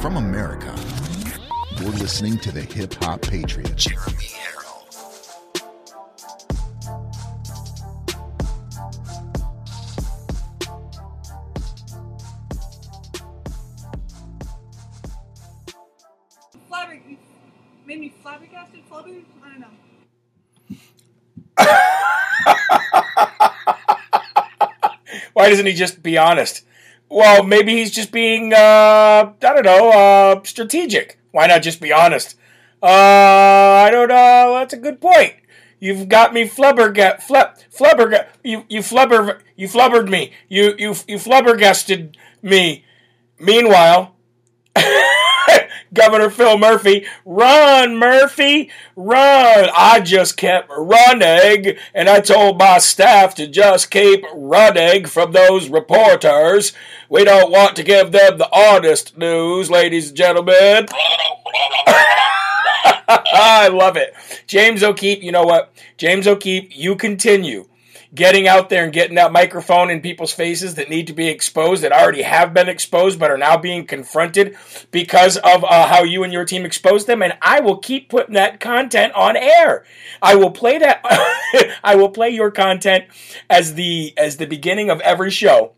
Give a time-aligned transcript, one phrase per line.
[0.00, 0.74] from America.
[1.80, 4.86] You're listening to the Hip Hop Patriot, Jeremy Herrell.
[16.70, 17.16] Flabber, you
[17.86, 19.24] made me flabbergasted, flabber?
[19.42, 19.68] I don't know.
[25.32, 26.62] Why doesn't he just be honest?
[27.08, 31.18] Well, maybe he's just being, uh, I don't know, uh, strategic.
[31.30, 32.36] Why not just be honest?
[32.82, 34.54] Uh, I don't know.
[34.58, 35.34] That's a good point.
[35.78, 40.32] You've got me flubberga, flub, flubberga, you, you flubber, you flubbered me.
[40.48, 42.84] You, you, you flubbergasted me.
[43.38, 44.16] Meanwhile,
[45.94, 49.68] Governor Phil Murphy, run, Murphy, run.
[49.76, 55.68] I just kept running, and I told my staff to just keep running from those
[55.68, 56.72] reporters.
[57.08, 60.86] We don't want to give them the honest news, ladies and gentlemen.
[63.08, 64.14] I love it.
[64.46, 65.72] James O'Keefe, you know what?
[65.96, 67.66] James O'Keefe, you continue
[68.16, 71.82] getting out there and getting that microphone in people's faces that need to be exposed,
[71.82, 74.56] that already have been exposed, but are now being confronted
[74.90, 77.22] because of uh, how you and your team exposed them.
[77.22, 79.84] And I will keep putting that content on air.
[80.20, 81.00] I will play that.
[81.84, 83.04] I will play your content
[83.48, 85.74] as the as the beginning of every show,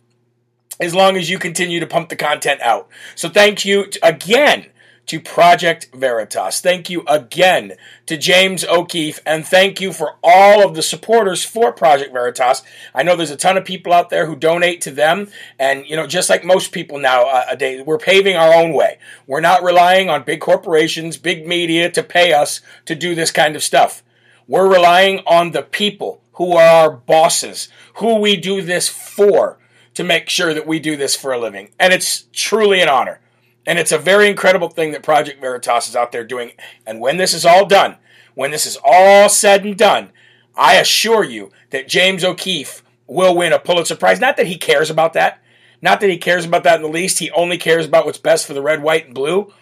[0.80, 2.88] as long as you continue to pump the content out.
[3.16, 4.66] So thank you again
[5.08, 6.60] to Project Veritas.
[6.60, 7.72] Thank you again
[8.06, 12.62] to James O'Keefe, and thank you for all of the supporters for Project Veritas.
[12.94, 15.28] I know there's a ton of people out there who donate to them,
[15.58, 18.74] and you know, just like most people now uh, a day, we're paving our own
[18.74, 18.98] way.
[19.26, 23.56] We're not relying on big corporations, big media to pay us to do this kind
[23.56, 24.02] of stuff.
[24.46, 29.58] We're relying on the people who are our bosses, who we do this for,
[29.94, 33.20] to make sure that we do this for a living, and it's truly an honor.
[33.68, 36.52] And it's a very incredible thing that Project Veritas is out there doing.
[36.86, 37.96] And when this is all done,
[38.34, 40.10] when this is all said and done,
[40.56, 44.20] I assure you that James O'Keefe will win a Pulitzer Prize.
[44.20, 45.42] Not that he cares about that.
[45.82, 47.18] Not that he cares about that in the least.
[47.18, 49.52] He only cares about what's best for the red, white, and blue.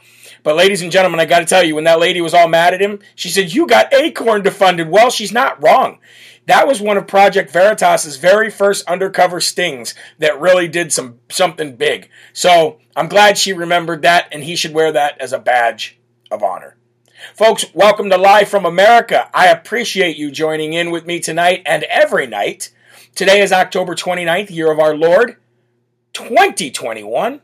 [0.44, 2.74] But, ladies and gentlemen, I got to tell you, when that lady was all mad
[2.74, 4.88] at him, she said, You got Acorn defunded.
[4.88, 5.98] Well, she's not wrong.
[6.46, 11.74] That was one of Project Veritas's very first undercover stings that really did some something
[11.74, 12.08] big.
[12.32, 15.98] So I'm glad she remembered that, and he should wear that as a badge
[16.30, 16.76] of honor.
[17.34, 19.28] Folks, welcome to Live from America.
[19.34, 22.70] I appreciate you joining in with me tonight and every night.
[23.16, 25.36] Today is October 29th, year of our Lord,
[26.12, 27.40] 2021.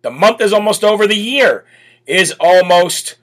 [0.00, 1.06] The month is almost over.
[1.06, 1.66] The year
[2.06, 3.16] is almost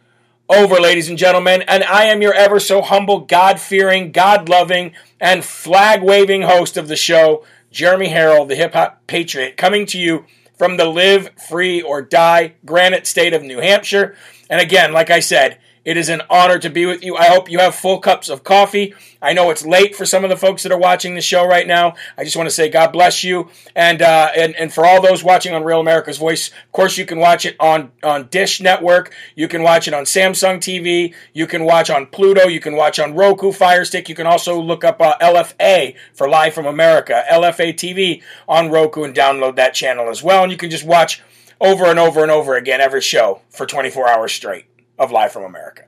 [0.50, 1.62] over, ladies and gentlemen.
[1.64, 6.78] And I am your ever so humble, God fearing, God loving, and flag waving host
[6.78, 10.26] of the show, Jeremy Herrell, the hip hop patriot, coming to you
[10.58, 14.16] from the live, free, or die granite state of New Hampshire.
[14.50, 17.18] And again, like I said, it is an honor to be with you.
[17.18, 18.94] I hope you have full cups of coffee.
[19.22, 21.68] I know it's late for some of the folks that are watching the show right
[21.68, 21.96] now.
[22.18, 25.24] I just want to say God bless you, and uh, and and for all those
[25.24, 29.14] watching on Real America's Voice, of course you can watch it on on Dish Network.
[29.36, 31.14] You can watch it on Samsung TV.
[31.34, 32.48] You can watch on Pluto.
[32.48, 34.08] You can watch on Roku Fire Stick.
[34.08, 39.04] You can also look up uh, LFA for Live from America, LFA TV on Roku,
[39.04, 40.44] and download that channel as well.
[40.44, 41.22] And you can just watch
[41.60, 44.66] over and over and over again every show for 24 hours straight
[44.98, 45.84] of Live from America.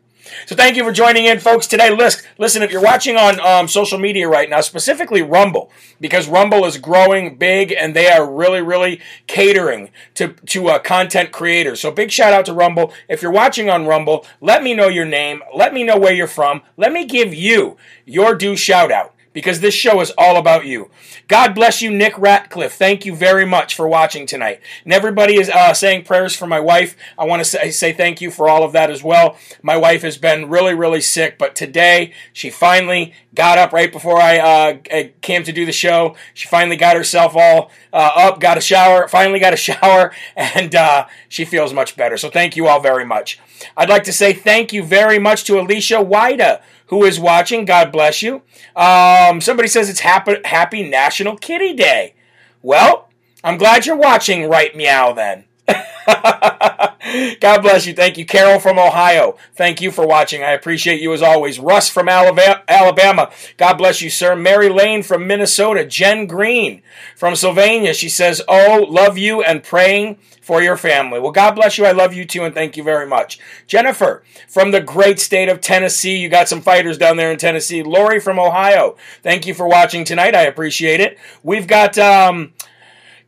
[0.45, 1.67] So thank you for joining in, folks.
[1.67, 6.65] Today, listen, if you're watching on um, social media right now, specifically Rumble, because Rumble
[6.65, 11.79] is growing big and they are really, really catering to, to uh, content creators.
[11.79, 12.91] So big shout out to Rumble.
[13.07, 15.43] If you're watching on Rumble, let me know your name.
[15.53, 16.61] Let me know where you're from.
[16.75, 20.89] Let me give you your due shout out because this show is all about you.
[21.27, 22.73] God bless you, Nick Ratcliffe.
[22.73, 24.61] Thank you very much for watching tonight.
[24.85, 26.95] And everybody is uh, saying prayers for my wife.
[27.19, 29.37] I want to say, say thank you for all of that as well.
[29.61, 34.21] My wife has been really, really sick, but today she finally got up right before
[34.21, 36.15] I uh, came to do the show.
[36.33, 40.73] She finally got herself all uh, up, got a shower, finally got a shower, and
[40.73, 42.15] uh, she feels much better.
[42.15, 43.41] So thank you all very much.
[43.75, 47.65] I'd like to say thank you very much to Alicia Wida who is watching.
[47.65, 48.41] God bless you.
[48.75, 52.15] Um, somebody says it's happy, happy National Kitty Day.
[52.61, 53.09] Well,
[53.43, 55.45] I'm glad you're watching, right meow then.
[57.39, 57.93] God bless you.
[57.93, 58.25] Thank you.
[58.25, 59.37] Carol from Ohio.
[59.53, 60.43] Thank you for watching.
[60.43, 61.59] I appreciate you as always.
[61.59, 63.31] Russ from Alabama.
[63.57, 64.35] God bless you, sir.
[64.35, 65.85] Mary Lane from Minnesota.
[65.85, 66.81] Jen Green
[67.15, 67.93] from Sylvania.
[67.93, 71.19] She says, Oh, love you and praying for your family.
[71.19, 71.85] Well, God bless you.
[71.85, 73.39] I love you too, and thank you very much.
[73.65, 76.17] Jennifer from the great state of Tennessee.
[76.17, 77.81] You got some fighters down there in Tennessee.
[77.81, 78.95] Lori from Ohio.
[79.23, 80.35] Thank you for watching tonight.
[80.35, 81.17] I appreciate it.
[81.43, 82.53] We've got, um,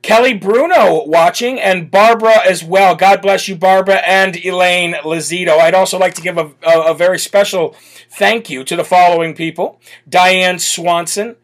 [0.01, 2.95] Kelly Bruno watching, and Barbara as well.
[2.95, 5.59] God bless you, Barbara and Elaine Lazito.
[5.59, 7.75] I'd also like to give a, a, a very special
[8.09, 11.35] thank you to the following people Diane Swanson,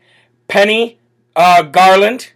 [0.48, 1.00] Penny
[1.36, 2.32] uh, Garland,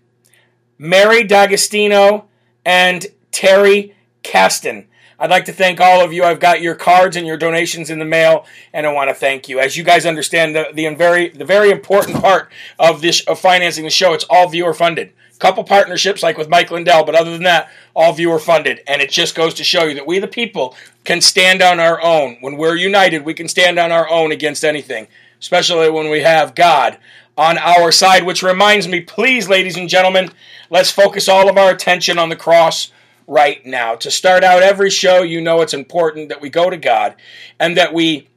[0.78, 2.28] Mary D'Agostino,
[2.66, 4.88] and Terry Caston.
[5.20, 6.24] I'd like to thank all of you.
[6.24, 9.50] I've got your cards and your donations in the mail, and I want to thank
[9.50, 9.60] you.
[9.60, 13.84] As you guys understand, the, the very the very important part of this of financing
[13.84, 15.14] the show, it's all viewer funded.
[15.40, 18.82] Couple partnerships like with Mike Lindell, but other than that, all viewer funded.
[18.88, 22.02] And it just goes to show you that we the people can stand on our
[22.02, 22.38] own.
[22.42, 25.08] When we're united, we can stand on our own against anything,
[25.40, 26.98] especially when we have God
[27.38, 28.26] on our side.
[28.26, 30.32] Which reminds me, please, ladies and gentlemen,
[30.72, 32.92] let's focus all of our attention on the cross
[33.28, 33.96] right now.
[33.96, 37.16] To start out every show, you know it's important that we go to God
[37.60, 38.28] and that we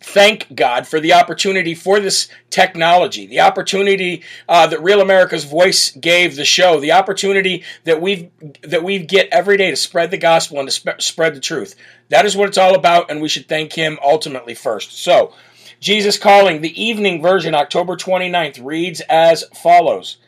[0.00, 5.90] thank God for the opportunity for this technology, the opportunity uh, that Real America's Voice
[5.92, 8.30] gave the show, the opportunity that we
[8.62, 11.74] that we get every day to spread the gospel and to sp- spread the truth.
[12.08, 15.02] That is what it's all about, and we should thank Him ultimately first.
[15.02, 15.34] So,
[15.80, 20.18] Jesus Calling, the evening version, October 29th, reads as follows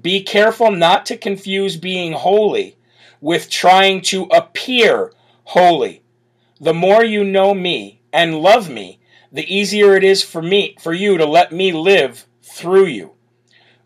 [0.00, 2.76] Be careful not to confuse being holy
[3.20, 5.12] with trying to appear
[5.44, 6.02] holy.
[6.60, 8.98] The more you know me and love me,
[9.36, 13.12] the easier it is for me for you to let me live through you.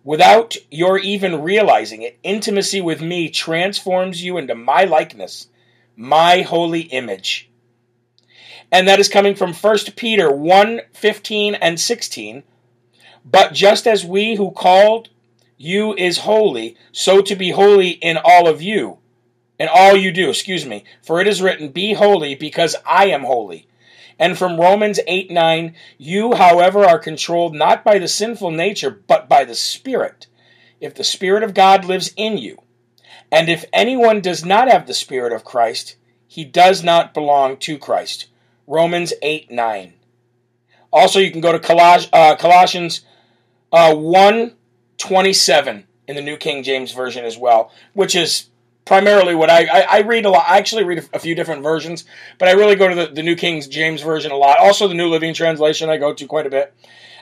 [0.05, 5.49] Without your even realizing it, intimacy with me transforms you into my likeness,
[5.97, 7.51] my holy image.
[8.71, 12.45] And that is coming from 1 Peter 1 15 and 16.
[13.25, 15.11] But just as we who called
[15.57, 18.99] you is holy, so to be holy in all of you,
[19.59, 20.85] in all you do, excuse me.
[21.03, 23.67] For it is written, Be holy, because I am holy.
[24.21, 29.31] And from Romans 8 9, you, however, are controlled not by the sinful nature, but
[29.31, 30.27] by the Spirit,
[30.79, 32.61] if the Spirit of God lives in you.
[33.33, 35.97] And if anyone does not have the Spirit of Christ,
[36.29, 38.27] he does not belong to Christ.
[38.67, 39.95] Romans 8 9.
[40.93, 43.01] Also, you can go to Coloss- uh, Colossians
[43.73, 44.53] uh, 1
[44.99, 48.50] 27 in the New King James Version as well, which is
[48.85, 50.47] primarily what I, I, I read a lot.
[50.49, 52.05] I actually read a, few different versions,
[52.39, 54.59] but I really go to the, the New King James Version a lot.
[54.59, 56.75] Also, the New Living Translation I go to quite a bit.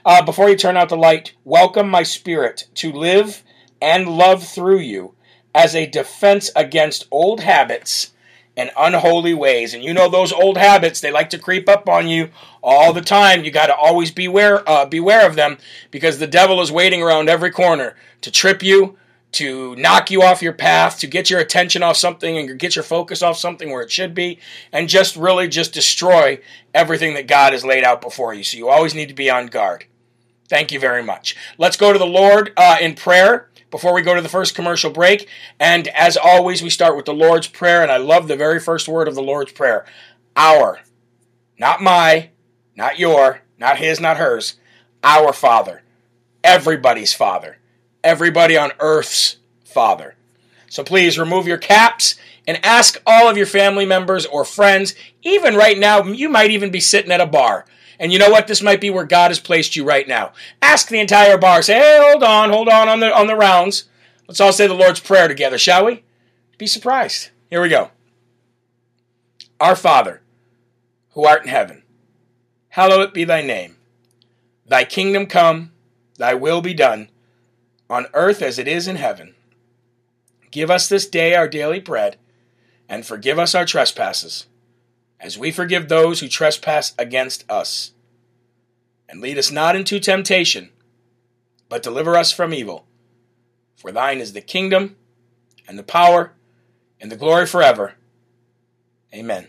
[0.05, 3.43] Uh, before you turn out the light, welcome my spirit to live
[3.81, 5.15] and love through you
[5.55, 8.13] as a defense against old habits
[8.57, 9.73] and unholy ways.
[9.73, 12.31] And you know those old habits, they like to creep up on you
[12.63, 13.45] all the time.
[13.45, 15.59] You got to always beware uh, beware of them
[15.91, 18.99] because the devil is waiting around every corner to trip you,
[19.33, 22.83] to knock you off your path, to get your attention off something and get your
[22.83, 24.39] focus off something where it should be,
[24.73, 26.41] and just really just destroy
[26.73, 28.43] everything that God has laid out before you.
[28.43, 29.85] So you always need to be on guard.
[30.49, 31.37] Thank you very much.
[31.59, 34.91] Let's go to the Lord uh, in prayer before we go to the first commercial
[34.91, 35.29] break.
[35.61, 38.89] And as always, we start with the Lord's Prayer, and I love the very first
[38.89, 39.85] word of the Lord's Prayer
[40.37, 40.81] Our,
[41.59, 42.31] not my,
[42.77, 44.55] not your, not his, not hers,
[45.05, 45.83] our Father,
[46.43, 47.59] everybody's Father
[48.09, 50.15] everybody on earth's Father.
[50.71, 52.15] So please remove your caps
[52.47, 54.95] and ask all of your family members or friends.
[55.23, 57.67] Even right now, you might even be sitting at a bar.
[58.01, 58.47] And you know what?
[58.47, 60.33] This might be where God has placed you right now.
[60.63, 61.61] Ask the entire bar.
[61.61, 63.85] Say, hey, hold on, hold on on the on the rounds.
[64.27, 66.03] Let's all say the Lord's Prayer together, shall we?
[66.57, 67.29] Be surprised.
[67.51, 67.91] Here we go.
[69.61, 70.23] Our Father,
[71.11, 71.83] who art in heaven,
[72.71, 73.77] hallowed be thy name.
[74.65, 75.73] Thy kingdom come,
[76.17, 77.11] thy will be done
[77.91, 79.35] on earth as it is in heaven.
[80.51, 82.17] Give us this day our daily bread,
[82.89, 84.47] and forgive us our trespasses,
[85.21, 87.93] as we forgive those who trespass against us.
[89.09, 90.71] And lead us not into temptation,
[91.69, 92.87] but deliver us from evil.
[93.77, 94.97] For thine is the kingdom,
[95.67, 96.33] and the power,
[97.01, 97.95] and the glory forever.
[99.15, 99.49] Amen.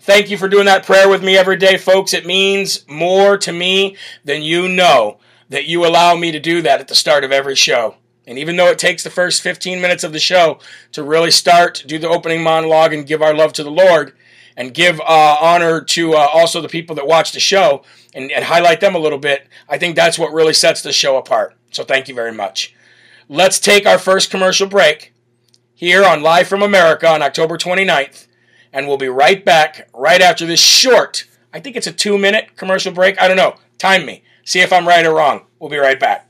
[0.00, 2.14] Thank you for doing that prayer with me every day, folks.
[2.14, 5.18] It means more to me than you know
[5.54, 7.94] that you allow me to do that at the start of every show.
[8.26, 10.58] And even though it takes the first 15 minutes of the show
[10.90, 14.16] to really start, do the opening monologue, and give our love to the Lord,
[14.56, 17.84] and give uh, honor to uh, also the people that watch the show
[18.14, 21.18] and, and highlight them a little bit, I think that's what really sets the show
[21.18, 21.54] apart.
[21.70, 22.74] So thank you very much.
[23.28, 25.12] Let's take our first commercial break
[25.72, 28.26] here on Live from America on October 29th,
[28.72, 32.56] and we'll be right back right after this short, I think it's a two minute
[32.56, 33.20] commercial break.
[33.22, 33.54] I don't know.
[33.78, 34.23] Time me.
[34.44, 35.46] See if I'm right or wrong.
[35.58, 36.28] We'll be right back.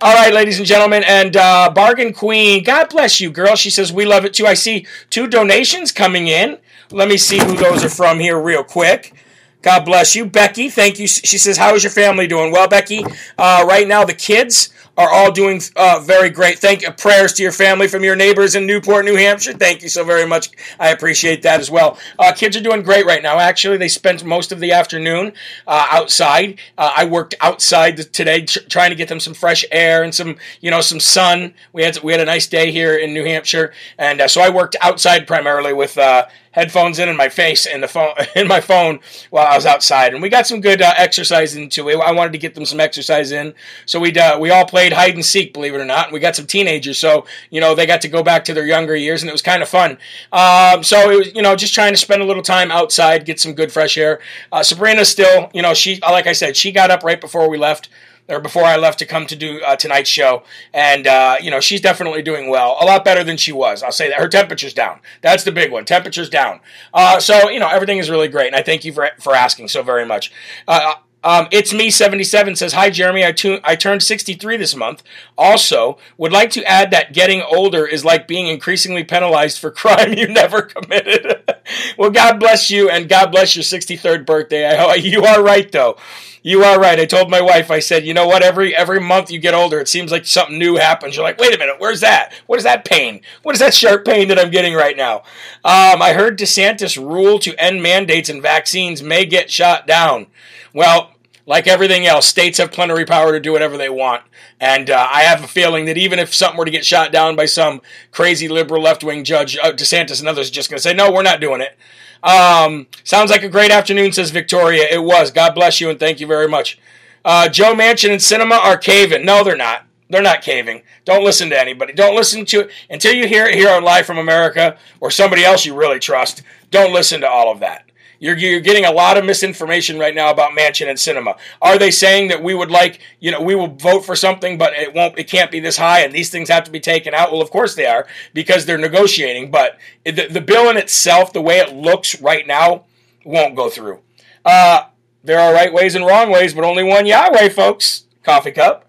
[0.00, 3.54] All right, ladies and gentlemen, and uh, Bargain Queen, God bless you, girl.
[3.54, 4.46] She says, We love it too.
[4.46, 6.58] I see two donations coming in.
[6.90, 9.14] Let me see who those are from here, real quick.
[9.62, 10.26] God bless you.
[10.26, 11.06] Becky, thank you.
[11.06, 12.50] She says, How is your family doing?
[12.50, 13.04] Well, Becky,
[13.38, 16.58] uh, right now the kids are all doing uh, very great.
[16.58, 16.90] Thank you.
[16.90, 19.54] Prayers to your family from your neighbors in Newport, New Hampshire.
[19.54, 20.50] Thank you so very much.
[20.78, 21.98] I appreciate that as well.
[22.18, 23.38] Uh, kids are doing great right now.
[23.38, 25.32] Actually, they spent most of the afternoon
[25.66, 26.58] uh, outside.
[26.76, 30.36] Uh, I worked outside today, tr- trying to get them some fresh air and some,
[30.60, 31.54] you know, some sun.
[31.72, 34.50] We had we had a nice day here in New Hampshire, and uh, so I
[34.50, 38.60] worked outside primarily with uh, headphones in and my face in the phone in my
[38.60, 41.96] phone while I was outside, and we got some good uh, exercise into it.
[41.96, 43.54] I wanted to get them some exercise in,
[43.86, 46.06] so we uh, we all played hide and seek, believe it or not.
[46.06, 48.66] And we got some teenagers, so you know they got to go back to their
[48.66, 49.98] younger years, and it was kind of fun.
[50.32, 53.40] Um, so it was you know just trying to spend a little time outside, get
[53.40, 54.20] some good fresh air.
[54.50, 57.58] Uh, Sabrina still, you know, she like I said, she got up right before we
[57.58, 57.88] left
[58.28, 61.60] or before I left to come to do uh, tonight's show, and uh, you know
[61.60, 63.82] she's definitely doing well, a lot better than she was.
[63.82, 65.00] I'll say that her temperature's down.
[65.20, 65.84] That's the big one.
[65.84, 66.60] Temperature's down.
[66.94, 69.68] Uh, so you know everything is really great, and I thank you for for asking
[69.68, 70.32] so very much.
[70.66, 75.02] Uh, um, it's me 77 says hi Jeremy I, tu- I turned 63 this month
[75.38, 80.14] also would like to add that getting older is like being increasingly penalized for crime
[80.14, 81.48] you never committed
[81.96, 85.96] well God bless you and God bless your 63rd birthday I, you are right though
[86.42, 86.98] you are right.
[86.98, 88.42] I told my wife, I said, you know what?
[88.42, 91.16] Every every month you get older, it seems like something new happens.
[91.16, 92.32] You're like, wait a minute, where's that?
[92.46, 93.20] What is that pain?
[93.42, 95.18] What is that sharp pain that I'm getting right now?
[95.64, 100.26] Um, I heard DeSantis rule to end mandates and vaccines may get shot down.
[100.74, 101.12] Well,
[101.46, 104.22] like everything else, states have plenary power to do whatever they want.
[104.60, 107.34] And uh, I have a feeling that even if something were to get shot down
[107.34, 107.82] by some
[108.12, 111.10] crazy liberal left wing judge, uh, DeSantis and others are just going to say, no,
[111.10, 111.76] we're not doing it.
[112.22, 114.86] Um, sounds like a great afternoon, says Victoria.
[114.90, 115.30] It was.
[115.30, 116.78] God bless you and thank you very much.
[117.24, 119.24] Uh, Joe Manchin and Sinema are caving.
[119.24, 119.84] No, they're not.
[120.08, 120.82] They're not caving.
[121.04, 121.94] Don't listen to anybody.
[121.94, 125.42] Don't listen to it until you hear it here on Live from America or somebody
[125.42, 126.42] else you really trust.
[126.70, 127.90] Don't listen to all of that.
[128.22, 131.36] You're, you're getting a lot of misinformation right now about Manchin and Sinema.
[131.60, 134.74] Are they saying that we would like, you know, we will vote for something, but
[134.74, 137.32] it won't, it can't be this high, and these things have to be taken out?
[137.32, 139.50] Well, of course they are because they're negotiating.
[139.50, 142.84] But the, the bill in itself, the way it looks right now,
[143.24, 143.98] won't go through.
[144.44, 144.84] Uh,
[145.24, 148.04] there are right ways and wrong ways, but only one Yahweh, folks.
[148.22, 148.86] Coffee cup.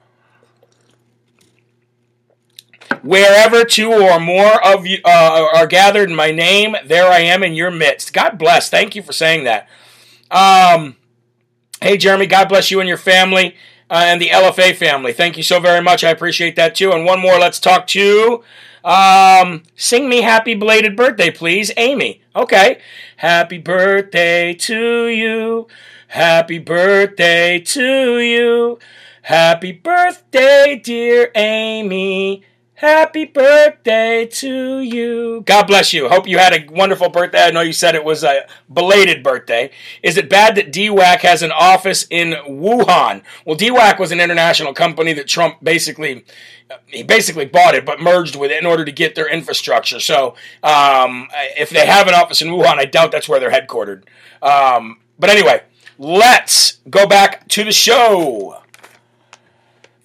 [3.04, 7.44] Wherever two or more of you uh, are gathered in my name, there I am
[7.44, 8.14] in your midst.
[8.14, 8.70] God bless.
[8.70, 9.68] Thank you for saying that.
[10.32, 10.96] Um,
[11.82, 13.56] hey, Jeremy, God bless you and your family
[13.90, 15.12] uh, and the LFA family.
[15.12, 16.06] Thank you so very much.
[16.06, 16.94] I appreciate that too.
[16.94, 18.42] And one more, let's talk to.
[18.86, 22.22] Um, sing me happy belated birthday, please, Amy.
[22.36, 22.80] Okay.
[23.18, 25.68] Happy birthday to you.
[26.08, 28.80] Happy birthday to you.
[29.24, 32.44] Happy birthday, dear Amy.
[32.76, 35.44] Happy birthday to you.
[35.46, 36.10] God bless you.
[36.10, 37.44] Hope you had a wonderful birthday.
[37.44, 39.70] I know you said it was a belated birthday.
[40.02, 43.22] Is it bad that DWAC has an office in Wuhan?
[43.46, 46.26] Well, DWAC was an international company that Trump basically
[46.88, 50.00] he basically bought it, but merged with it in order to get their infrastructure.
[50.00, 54.04] So, um, if they have an office in Wuhan, I doubt that's where they're headquartered.
[54.42, 55.62] Um, but anyway,
[56.00, 58.63] let's go back to the show.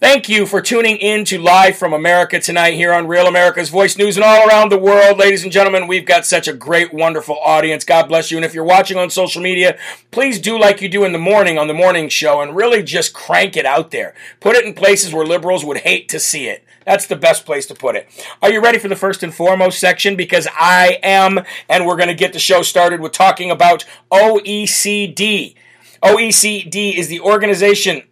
[0.01, 3.99] Thank you for tuning in to Live from America tonight here on Real America's Voice
[3.99, 5.19] News and all around the world.
[5.19, 7.83] Ladies and gentlemen, we've got such a great, wonderful audience.
[7.83, 8.39] God bless you.
[8.39, 9.77] And if you're watching on social media,
[10.13, 13.13] please do like you do in the morning on the morning show and really just
[13.13, 14.15] crank it out there.
[14.39, 16.63] Put it in places where liberals would hate to see it.
[16.87, 18.09] That's the best place to put it.
[18.41, 20.15] Are you ready for the first and foremost section?
[20.15, 25.57] Because I am, and we're going to get the show started with talking about OECD.
[26.05, 28.05] OECD is the organization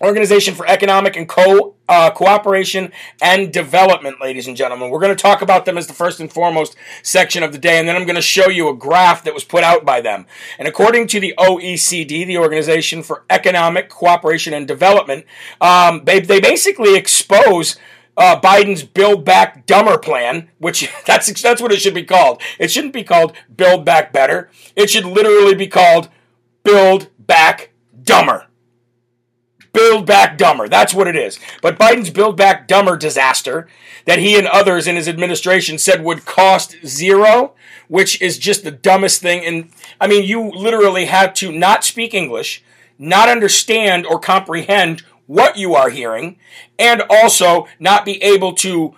[0.00, 4.90] Organization for Economic and Co- uh, Cooperation and Development, ladies and gentlemen.
[4.90, 7.78] We're going to talk about them as the first and foremost section of the day,
[7.78, 10.26] and then I'm going to show you a graph that was put out by them.
[10.58, 15.24] And according to the OECD, the Organization for Economic Cooperation and Development,
[15.60, 17.76] um, they, they basically expose
[18.16, 22.42] uh, Biden's Build Back Dumber plan, which that's that's what it should be called.
[22.58, 24.50] It shouldn't be called Build Back Better.
[24.74, 26.08] It should literally be called
[26.64, 27.70] Build Back
[28.02, 28.45] Dumber.
[29.76, 30.68] Build Back Dumber.
[30.68, 31.38] That's what it is.
[31.60, 33.68] But Biden's Build Back Dumber disaster
[34.06, 37.52] that he and others in his administration said would cost zero,
[37.86, 39.44] which is just the dumbest thing.
[39.44, 42.64] And I mean, you literally have to not speak English,
[42.98, 46.38] not understand or comprehend what you are hearing,
[46.78, 48.94] and also not be able to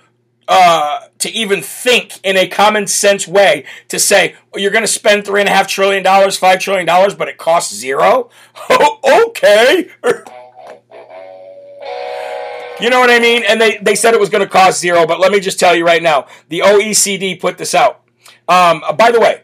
[0.46, 4.88] uh, to even think in a common sense way to say well, you're going to
[4.88, 8.30] spend three and a half trillion dollars, five trillion dollars, but it costs zero.
[8.70, 9.90] okay.
[12.80, 13.42] You know what I mean?
[13.48, 15.74] And they, they said it was going to cost zero, but let me just tell
[15.74, 18.02] you right now the OECD put this out.
[18.48, 19.42] Um, by the way,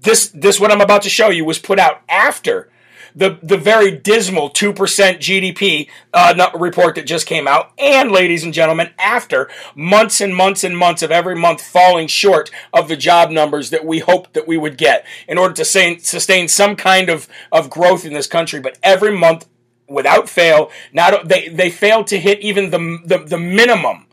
[0.00, 2.70] this, this what I'm about to show you was put out after
[3.16, 8.52] the, the very dismal 2% GDP uh, report that just came out, and ladies and
[8.52, 13.30] gentlemen, after months and months and months of every month falling short of the job
[13.30, 17.26] numbers that we hoped that we would get in order to sustain, some kind of,
[17.50, 19.48] of growth in this country, but every month
[19.88, 24.06] without fail, not they they failed to hit even the, the the minimum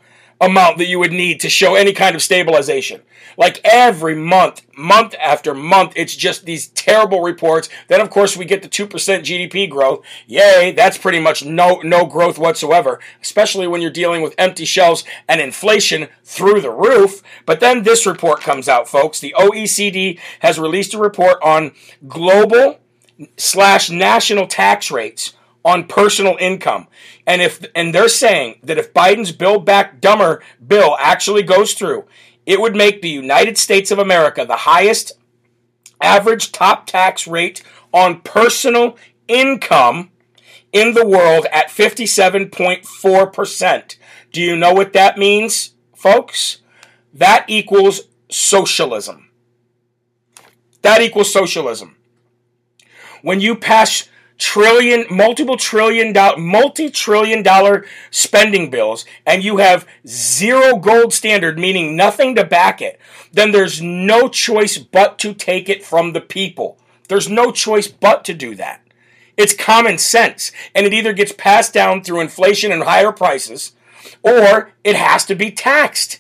[0.45, 3.01] amount that you would need to show any kind of stabilization.
[3.37, 7.69] Like every month, month after month, it's just these terrible reports.
[7.87, 10.03] Then, of course, we get the 2% GDP growth.
[10.27, 15.03] Yay, that's pretty much no, no growth whatsoever, especially when you're dealing with empty shelves
[15.27, 17.23] and inflation through the roof.
[17.45, 19.19] But then this report comes out, folks.
[19.19, 21.71] The OECD has released a report on
[22.07, 22.79] global
[23.37, 25.33] slash national tax rates
[25.65, 26.87] on personal income.
[27.25, 32.05] And if and they're saying that if Biden's Build Back Dumber bill actually goes through,
[32.45, 35.13] it would make the United States of America the highest
[36.01, 40.11] average top tax rate on personal income
[40.73, 43.95] in the world at 57.4%.
[44.31, 46.59] Do you know what that means, folks?
[47.13, 49.29] That equals socialism.
[50.81, 51.95] That equals socialism.
[53.21, 60.77] When you pass trillion, multiple trillion dollar, multi-trillion dollar spending bills, and you have zero
[60.77, 62.99] gold standard, meaning nothing to back it,
[63.31, 66.77] then there's no choice but to take it from the people.
[67.07, 68.81] There's no choice but to do that.
[69.35, 73.73] It's common sense, and it either gets passed down through inflation and higher prices,
[74.21, 76.19] or it has to be taxed.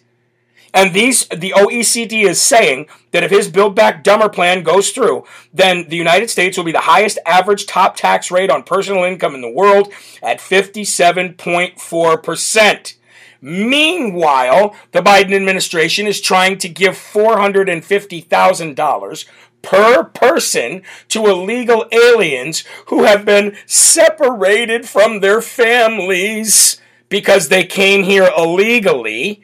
[0.73, 5.23] And these, the OECD is saying that if his Build Back Dumber plan goes through,
[5.53, 9.35] then the United States will be the highest average top tax rate on personal income
[9.35, 12.95] in the world at 57.4%.
[13.39, 19.25] Meanwhile, the Biden administration is trying to give $450,000
[19.61, 26.77] per person to illegal aliens who have been separated from their families
[27.09, 29.43] because they came here illegally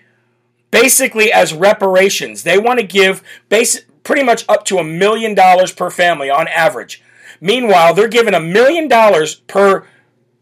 [0.72, 2.44] basically as reparations.
[2.44, 3.24] They want to give
[4.04, 7.02] pretty much up to a million dollars per family on average.
[7.41, 9.86] Meanwhile, they're giving a million dollars per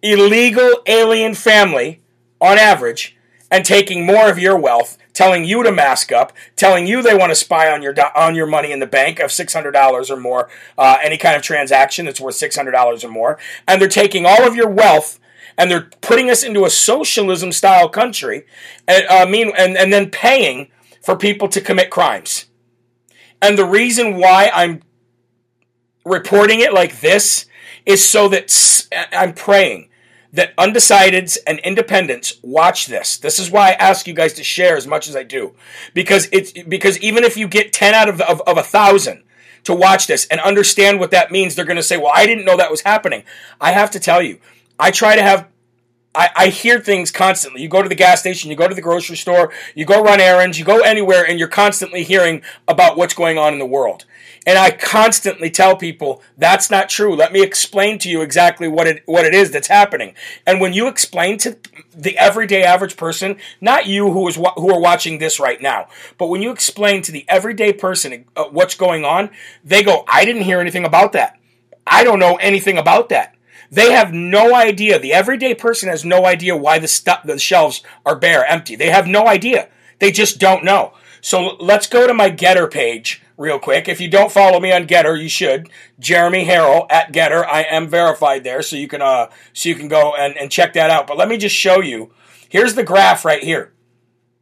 [0.01, 2.01] illegal alien family
[2.39, 3.15] on average
[3.49, 7.31] and taking more of your wealth, telling you to mask up, telling you they want
[7.31, 10.17] to spy on your on your money in the bank of six hundred dollars or
[10.17, 13.87] more, uh, any kind of transaction that's worth six hundred dollars or more, and they're
[13.87, 15.19] taking all of your wealth
[15.57, 18.45] and they're putting us into a socialism style country,
[18.87, 20.69] and uh, mean, and, and then paying
[21.03, 22.45] for people to commit crimes.
[23.41, 24.81] And the reason why I'm
[26.05, 27.45] reporting it like this
[27.85, 29.89] is so that I'm praying
[30.33, 33.17] that undecideds and independents watch this.
[33.17, 35.55] This is why I ask you guys to share as much as I do,
[35.93, 39.23] because it's because even if you get ten out of of, of a thousand
[39.63, 42.45] to watch this and understand what that means, they're going to say, "Well, I didn't
[42.45, 43.23] know that was happening."
[43.61, 44.39] I have to tell you,
[44.79, 45.47] I try to have
[46.17, 47.61] I, I, hear things constantly.
[47.61, 50.19] You go to the gas station, you go to the grocery store, you go run
[50.19, 54.05] errands, you go anywhere, and you're constantly hearing about what's going on in the world.
[54.47, 57.15] And I constantly tell people that's not true.
[57.15, 60.15] Let me explain to you exactly what it what it is that's happening.
[60.45, 61.57] And when you explain to
[61.93, 65.87] the everyday average person, not you who is who are watching this right now,
[66.17, 69.29] but when you explain to the everyday person uh, what's going on,
[69.63, 71.37] they go, "I didn't hear anything about that.
[71.85, 73.36] I don't know anything about that."
[73.69, 74.99] They have no idea.
[74.99, 78.75] The everyday person has no idea why the stuff the shelves are bare, empty.
[78.75, 79.69] They have no idea.
[79.99, 80.93] They just don't know.
[81.21, 83.87] So let's go to my GETTR page real quick.
[83.87, 85.69] If you don't follow me on GETTR, you should.
[85.99, 87.45] Jeremy Herrell at GETTR.
[87.45, 90.73] I am verified there, so you can uh so you can go and, and check
[90.73, 91.07] that out.
[91.07, 92.11] But let me just show you.
[92.49, 93.73] Here's the graph right here.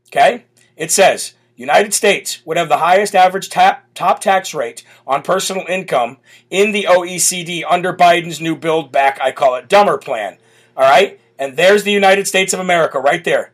[0.10, 0.46] Okay?
[0.78, 5.66] It says United States would have the highest average top, top tax rate on personal
[5.68, 6.18] income
[6.50, 10.38] in the OECD under Biden's new Build Back, I call it Dumber plan.
[10.78, 11.20] All right?
[11.40, 13.54] And there's the United States of America right there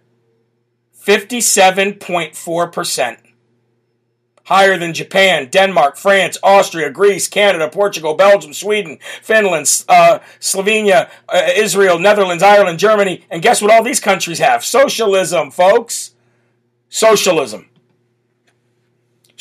[1.02, 3.18] 57.4%.
[4.46, 11.48] Higher than Japan, Denmark, France, Austria, Greece, Canada, Portugal, Belgium, Sweden, Finland, uh, Slovenia, uh,
[11.56, 13.24] Israel, Netherlands, Ireland, Germany.
[13.30, 14.66] And guess what all these countries have?
[14.66, 16.16] Socialism, folks.
[16.90, 17.70] Socialism.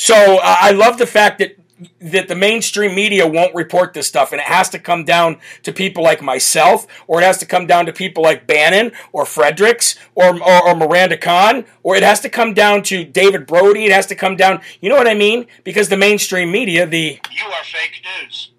[0.00, 1.58] So uh, I love the fact that
[2.00, 5.72] that the mainstream media won't report this stuff, and it has to come down to
[5.72, 9.98] people like myself, or it has to come down to people like Bannon or Fredericks
[10.14, 13.84] or, or, or Miranda Khan, or it has to come down to David Brody.
[13.84, 14.62] It has to come down.
[14.80, 15.46] You know what I mean?
[15.64, 18.52] Because the mainstream media, the you are fake news.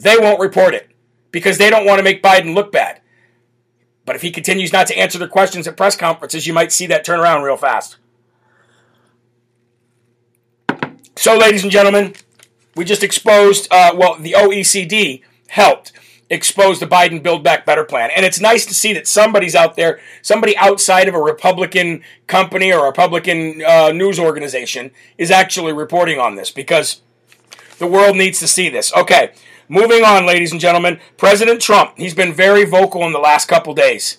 [0.00, 0.90] They won't report it
[1.30, 3.00] because they don't want to make Biden look bad.
[4.04, 6.86] But if he continues not to answer their questions at press conferences, you might see
[6.88, 7.98] that turn around real fast.
[11.24, 12.12] So, ladies and gentlemen,
[12.76, 15.90] we just exposed, uh, well, the OECD helped
[16.28, 18.10] expose the Biden Build Back Better plan.
[18.14, 22.70] And it's nice to see that somebody's out there, somebody outside of a Republican company
[22.70, 27.00] or a Republican uh, news organization is actually reporting on this because
[27.78, 28.94] the world needs to see this.
[28.94, 29.32] Okay,
[29.66, 31.00] moving on, ladies and gentlemen.
[31.16, 34.18] President Trump, he's been very vocal in the last couple days.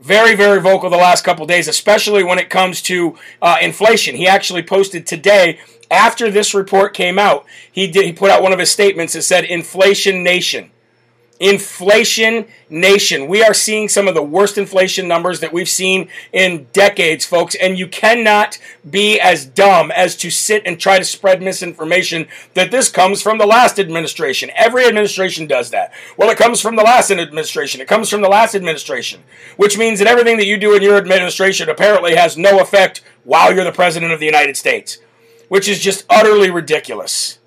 [0.00, 4.14] Very, very vocal the last couple days, especially when it comes to uh, inflation.
[4.14, 5.58] He actually posted today,
[5.90, 9.22] after this report came out, he did he put out one of his statements that
[9.22, 10.70] said "Inflation Nation."
[11.40, 13.28] Inflation nation.
[13.28, 17.54] We are seeing some of the worst inflation numbers that we've seen in decades, folks,
[17.54, 22.72] and you cannot be as dumb as to sit and try to spread misinformation that
[22.72, 24.50] this comes from the last administration.
[24.56, 25.92] Every administration does that.
[26.16, 27.80] Well, it comes from the last administration.
[27.80, 29.22] It comes from the last administration,
[29.56, 33.54] which means that everything that you do in your administration apparently has no effect while
[33.54, 34.98] you're the president of the United States,
[35.48, 37.37] which is just utterly ridiculous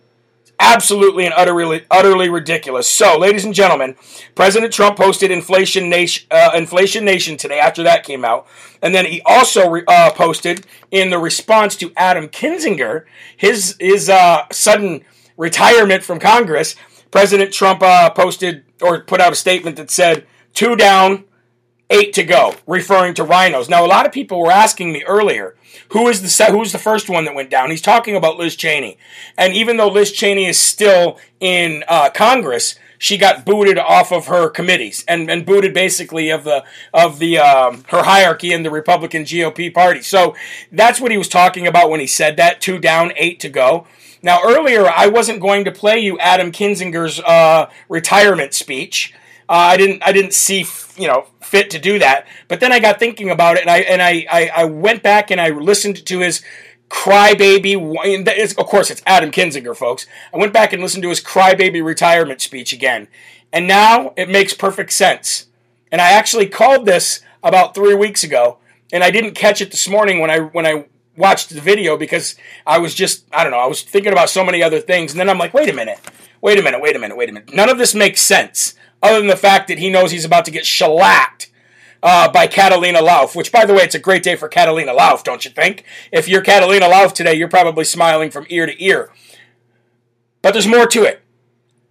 [0.62, 2.88] absolutely and utterly, utterly ridiculous.
[2.88, 3.96] So, ladies and gentlemen,
[4.36, 8.48] President Trump posted Inflation Nation, uh, Inflation Nation today after that came out.
[8.82, 14.10] And then he also re- uh, posted in the response to Adam Kinzinger, his, his
[14.10, 15.04] uh, sudden
[15.36, 16.76] retirement from Congress,
[17.10, 21.26] President Trump uh, posted or put out a statement that said, two down,
[21.92, 23.70] eight to go, referring to RINOs.
[23.70, 25.56] Now, a lot of people were asking me earlier,
[25.90, 27.70] who is the who's the first one that went down?
[27.70, 28.98] He's talking about Liz Cheney,
[29.38, 34.28] and even though Liz Cheney is still in uh, Congress, she got booted off of
[34.28, 38.72] her committees and, and booted basically of the of the um, her hierarchy in the
[38.72, 40.02] Republican GOP party.
[40.02, 40.36] So
[40.72, 42.62] that's what he was talking about when he said that.
[42.62, 43.88] Two down, eight to go.
[44.22, 49.14] Now earlier, I wasn't going to play you Adam Kinzinger's uh, retirement speech.
[49.52, 52.26] Uh, I didn't I didn't see you know fit to do that.
[52.48, 55.30] But then I got thinking about it, and I and I I, I went back
[55.30, 56.42] and I listened to his
[56.90, 57.76] crybaby.
[58.58, 60.08] Of course, it's Adam Kinzinger, folks.
[60.34, 63.10] I went back and listened to his crybaby retirement speech again,
[63.52, 65.48] and now it makes perfect sense.
[65.92, 68.60] And I actually called this about three weeks ago,
[68.94, 70.86] and I didn't catch it this morning when I when I
[71.18, 72.36] watched the video because
[72.66, 75.20] I was just I don't know I was thinking about so many other things, and
[75.20, 76.00] then I'm like, wait a minute,
[76.40, 77.54] wait a minute, wait a minute, wait a minute.
[77.54, 80.52] None of this makes sense other than the fact that he knows he's about to
[80.52, 81.52] get shellacked
[82.04, 85.24] uh, by Catalina Lauf, which, by the way, it's a great day for Catalina Lauf,
[85.24, 85.84] don't you think?
[86.12, 89.12] If you're Catalina Lauf today, you're probably smiling from ear to ear.
[90.42, 91.22] But there's more to it.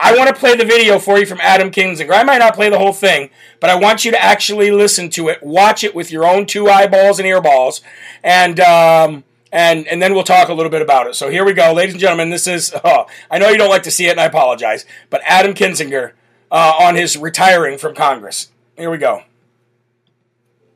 [0.02, 2.12] I want to play the video for you from Adam Kinzinger.
[2.12, 3.28] I might not play the whole thing,
[3.60, 6.70] but I want you to actually listen to it, watch it with your own two
[6.70, 7.82] eyeballs and earballs,
[8.24, 11.16] and um, and and then we'll talk a little bit about it.
[11.16, 12.30] So here we go, ladies and gentlemen.
[12.30, 15.20] This is oh, I know you don't like to see it, and I apologize, but
[15.26, 16.12] Adam Kinzinger
[16.50, 18.50] uh, on his retiring from Congress.
[18.76, 19.22] Here we go.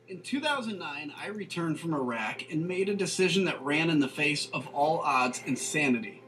[0.07, 4.47] In 2009, I returned from Iraq and made a decision that ran in the face
[4.53, 6.21] of all odds and sanity.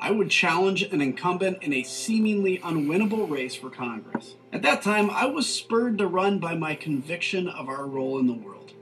[0.00, 4.36] I would challenge an incumbent in a seemingly unwinnable race for Congress.
[4.52, 8.26] At that time, I was spurred to run by my conviction of our role in
[8.26, 8.72] the world.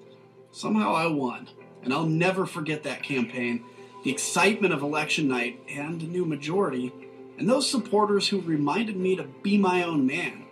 [0.53, 1.49] Somehow I won,
[1.83, 3.65] and I'll never forget that campaign,
[4.05, 6.93] the excitement of election night, and a new majority
[7.39, 10.45] and those supporters who reminded me to be my own man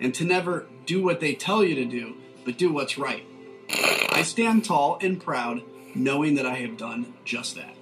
[0.00, 3.24] and to never do what they tell you to do, but do what's right.
[4.12, 5.62] I stand tall and proud
[5.94, 7.74] knowing that I have done just that.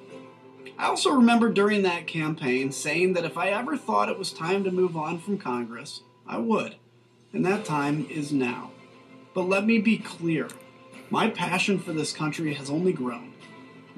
[0.79, 4.65] I also remember during that campaign saying that if I ever thought it was time
[4.65, 6.77] to move on from Congress, I would.
[7.33, 8.73] And that time is now.
[9.35, 10.49] But let me be clear
[11.09, 13.33] my passion for this country has only grown.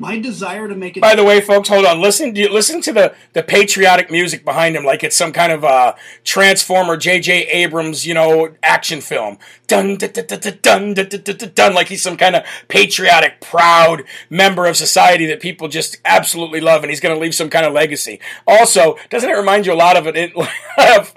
[0.01, 1.01] My desire to make it.
[1.01, 2.01] By the way, folks, hold on.
[2.01, 5.95] Listen, listen to the, the patriotic music behind him, like it's some kind of uh,
[6.23, 7.49] Transformer J.J.
[7.49, 9.39] Abrams, you know, action film.
[9.67, 14.67] Dun dun dun dun dun, dun, dun like he's some kind of patriotic, proud member
[14.67, 17.73] of society that people just absolutely love, and he's going to leave some kind of
[17.73, 18.21] legacy.
[18.47, 20.33] Also, doesn't it remind you a lot of it,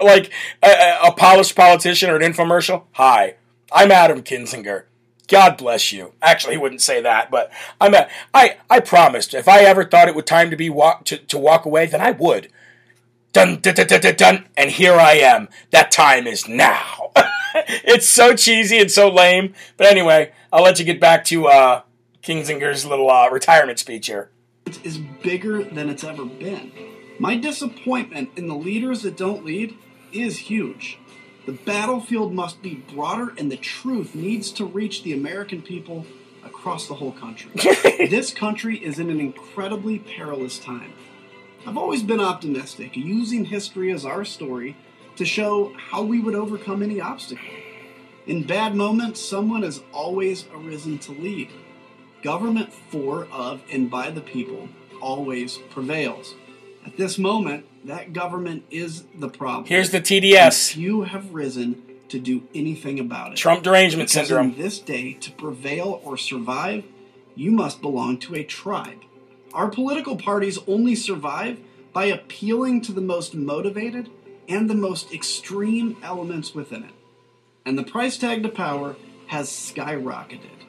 [0.00, 2.82] like a, a polished politician or an infomercial?
[2.94, 3.36] Hi,
[3.70, 4.86] I'm Adam Kinzinger.
[5.28, 6.12] God bless you.
[6.20, 10.08] Actually, he wouldn't say that, but I'm a, I, I promised if I ever thought
[10.08, 12.50] it was time to be walk to, to walk away, then I would.
[13.32, 15.48] Dun dun dun dun dun, and here I am.
[15.70, 17.12] That time is now.
[17.54, 19.54] it's so cheesy and so lame.
[19.78, 21.82] But anyway, I'll let you get back to uh,
[22.22, 24.30] Kinzinger's little uh, retirement speech here.
[24.84, 26.72] Is bigger than it's ever been.
[27.18, 29.76] My disappointment in the leaders that don't lead
[30.12, 30.98] is huge.
[31.44, 36.06] The battlefield must be broader, and the truth needs to reach the American people
[36.44, 37.50] across the whole country.
[38.08, 40.92] this country is in an incredibly perilous time.
[41.66, 44.76] I've always been optimistic, using history as our story
[45.16, 47.44] to show how we would overcome any obstacle.
[48.26, 51.50] In bad moments, someone has always arisen to lead.
[52.22, 54.68] Government for, of, and by the people
[55.00, 56.34] always prevails.
[56.86, 59.64] At this moment, That government is the problem.
[59.66, 63.36] Here's the TDS You have risen to do anything about it.
[63.36, 64.50] Trump derangement Because syndrome.
[64.50, 66.84] In this day, to prevail or survive,
[67.34, 69.00] you must belong to a tribe.
[69.52, 71.58] Our political parties only survive
[71.92, 74.10] by appealing to the most motivated
[74.48, 76.94] and the most extreme elements within it.
[77.64, 80.66] And the price tag to power has skyrocketed.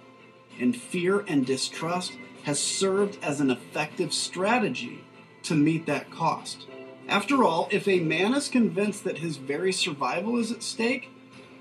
[0.59, 5.03] And fear and distrust has served as an effective strategy
[5.43, 6.67] to meet that cost.
[7.07, 11.09] After all, if a man is convinced that his very survival is at stake,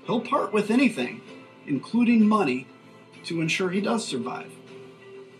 [0.05, 1.21] he'll part with anything,
[1.67, 2.67] including money,
[3.25, 4.51] to ensure he does survive.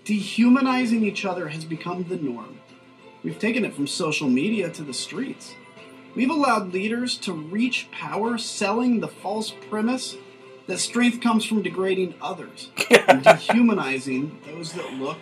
[0.04, 2.60] Dehumanizing each other has become the norm.
[3.24, 5.56] We've taken it from social media to the streets.
[6.16, 10.18] We've allowed leaders to reach power selling the false premise
[10.68, 12.70] that strength comes from degrading others
[13.08, 15.18] and dehumanizing those that look,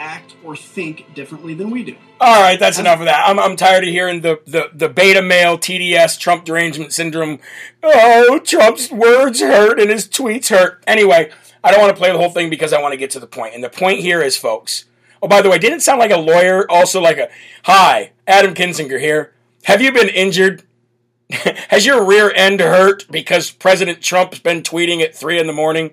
[0.00, 1.94] act, or think differently than we do.
[2.20, 3.28] All right, that's um, enough of that.
[3.28, 7.38] I'm, I'm tired of hearing the, the, the beta male TDS Trump derangement syndrome.
[7.82, 10.82] Oh, Trump's words hurt and his tweets hurt.
[10.86, 11.30] Anyway,
[11.62, 13.26] I don't want to play the whole thing because I want to get to the
[13.26, 13.54] point.
[13.54, 14.86] And the point here is, folks.
[15.22, 16.64] Oh, by the way, didn't sound like a lawyer?
[16.70, 17.28] Also, like a
[17.64, 19.34] hi, Adam Kinzinger here.
[19.64, 20.62] Have you been injured?
[21.30, 25.92] Has your rear end hurt because President Trump's been tweeting at three in the morning?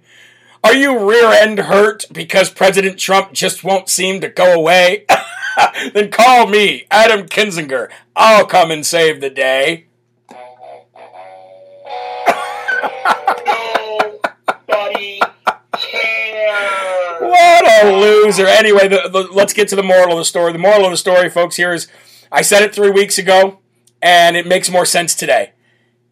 [0.68, 5.06] Are you rear end hurt because President Trump just won't seem to go away?
[5.94, 7.90] then call me, Adam Kinzinger.
[8.18, 9.86] I'll come and save the day.
[14.60, 15.22] Nobody
[15.72, 17.22] cares.
[17.22, 18.46] What a loser.
[18.46, 20.52] Anyway, the, the, let's get to the moral of the story.
[20.52, 21.88] The moral of the story, folks, here is
[22.30, 23.60] I said it three weeks ago,
[24.02, 25.54] and it makes more sense today.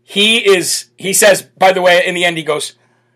[0.01, 2.75] He is, he says, by the way, in the end, he goes,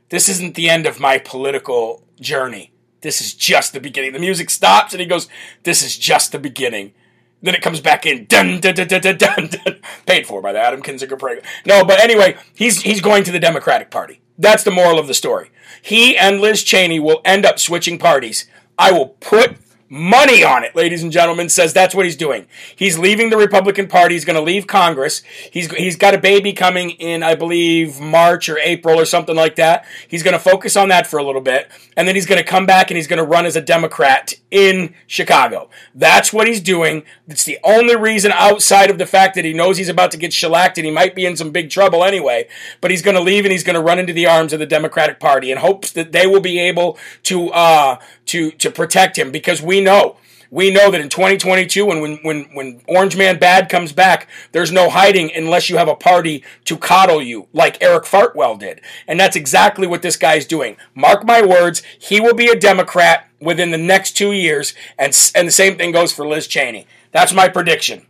[0.10, 2.72] This isn't the end of my political journey.
[3.02, 4.12] This is just the beginning.
[4.14, 5.30] The music stops, and he goes,
[5.64, 6.94] This is just the beginning.
[7.42, 9.48] Then it comes back in, dun dun dun dun dun dun.
[9.48, 9.80] dun.
[10.06, 11.42] Paid for by the Adam Kinzinger program.
[11.66, 14.20] No, but anyway, he's he's going to the Democratic Party.
[14.38, 15.52] That's the moral of the story.
[15.82, 18.46] He and Liz Cheney will end up switching parties.
[18.78, 19.58] I will put
[19.90, 22.46] money on it, ladies and gentlemen, says that's what he's doing.
[22.76, 24.16] He's leaving the Republican Party.
[24.16, 25.24] He's going to leave Congress.
[25.52, 29.56] He's, he's got a baby coming in, I believe, March or April or something like
[29.56, 29.86] that.
[30.08, 31.70] He's going to focus on that for a little bit.
[31.98, 34.36] And then he's going to come back and he's going to run as a Democrat
[34.52, 35.70] in Chicago.
[35.94, 37.04] That's what he's doing.
[37.28, 40.34] It's the only reason outside of the fact that he knows he's about to get
[40.34, 42.48] shellacked and he might be in some big trouble anyway.
[42.80, 44.66] But he's going to leave and he's going to run into the arms of the
[44.66, 47.98] Democratic Party in hopes that they will be able to, uh,
[48.30, 50.18] to, to protect him because we know.
[50.52, 54.72] We know that in 2022 when, when when when orange man bad comes back there's
[54.72, 58.82] no hiding unless you have a party to coddle you like eric fartwell did.
[59.08, 60.76] And that's exactly what this guy's doing.
[60.96, 65.48] Mark my words he will be a democrat within the next two years and and
[65.48, 66.88] the same thing goes for liz cheney.
[67.12, 68.08] That's my prediction.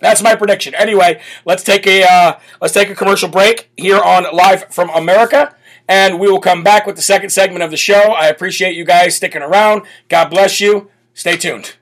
[0.00, 0.74] That's my prediction.
[0.74, 5.54] Anyway, let's take a uh, let's take a commercial break here on Live from America,
[5.88, 8.12] and we will come back with the second segment of the show.
[8.12, 9.82] I appreciate you guys sticking around.
[10.08, 10.90] God bless you.
[11.12, 11.76] Stay tuned.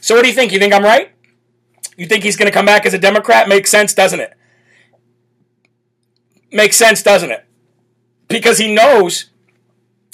[0.00, 0.52] So, what do you think?
[0.52, 1.12] You think I'm right?
[1.96, 3.48] You think he's going to come back as a Democrat?
[3.48, 4.36] Makes sense, doesn't it?
[6.52, 7.46] Makes sense, doesn't it?
[8.28, 9.30] Because he knows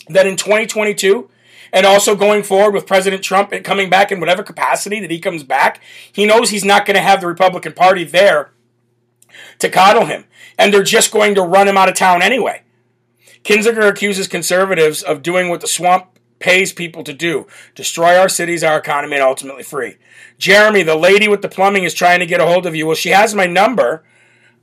[0.09, 1.31] that in 2022
[1.73, 5.43] and also going forward with President Trump coming back in whatever capacity that he comes
[5.43, 5.81] back,
[6.13, 8.51] he knows he's not going to have the Republican Party there
[9.61, 10.25] to coddle him.
[10.59, 12.63] And they're just going to run him out of town anyway.
[13.45, 18.65] Kinzinger accuses conservatives of doing what the swamp pays people to do destroy our cities,
[18.65, 19.97] our economy, and ultimately free.
[20.39, 22.87] Jeremy, the lady with the plumbing, is trying to get a hold of you.
[22.87, 24.05] Well, she has my number,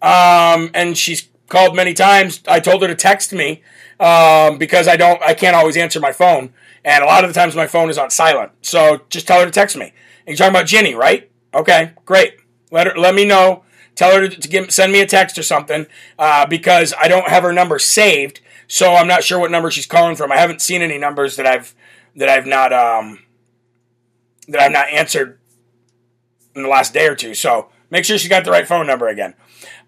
[0.02, 2.42] um, and she's called many times.
[2.48, 3.64] I told her to text me
[4.00, 6.52] um, because I don't, I can't always answer my phone,
[6.84, 8.52] and a lot of the times my phone is on silent.
[8.62, 9.94] So just tell her to text me.
[10.26, 11.32] And you're talking about Ginny, right?
[11.54, 12.38] Okay, great.
[12.72, 13.64] Let her, let me know.
[13.98, 15.88] Tell her to, to give, send me a text or something
[16.20, 19.88] uh, because I don't have her number saved, so I'm not sure what number she's
[19.88, 20.32] calling from.
[20.32, 21.74] I haven't seen any numbers that I've
[22.16, 23.20] that I've not um,
[24.48, 25.40] that I've not answered
[26.56, 27.34] in the last day or two.
[27.34, 29.34] So make sure she got the right phone number again.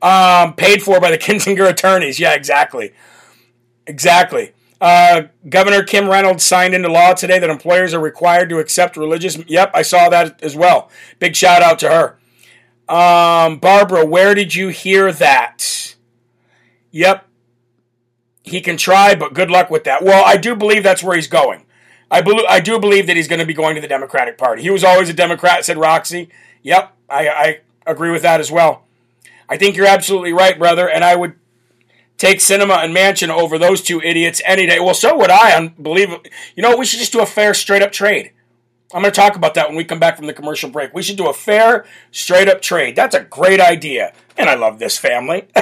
[0.02, 2.20] Um, paid for by the Kinzinger attorneys.
[2.20, 2.94] Yeah, exactly.
[3.86, 4.54] Exactly.
[4.82, 9.38] Uh, Governor Kim Reynolds signed into law today that employers are required to accept religious.
[9.48, 10.90] Yep, I saw that as well.
[11.20, 12.19] Big shout out to her.
[12.90, 15.96] Um, Barbara, where did you hear that?
[16.92, 17.26] Yep.
[18.42, 20.04] He can try, but good luck with that.
[20.04, 21.66] Well, I do believe that's where he's going.
[22.10, 24.64] I, believe, I do believe that he's going to be going to the Democratic Party.
[24.64, 26.30] He was always a Democrat, said Roxy.
[26.64, 28.86] Yep, I, I agree with that as well.
[29.48, 31.36] I think you're absolutely right, brother, and I would
[32.18, 34.80] take Sinema and Manchin over those two idiots any day.
[34.80, 35.52] Well, so would I.
[35.56, 36.24] Unbelievable.
[36.56, 38.32] You know, we should just do a fair, straight up trade.
[38.92, 40.94] I'm going to talk about that when we come back from the commercial break.
[40.94, 42.96] We should do a fair, straight up trade.
[42.96, 44.14] That's a great idea.
[44.36, 45.48] And I love this family.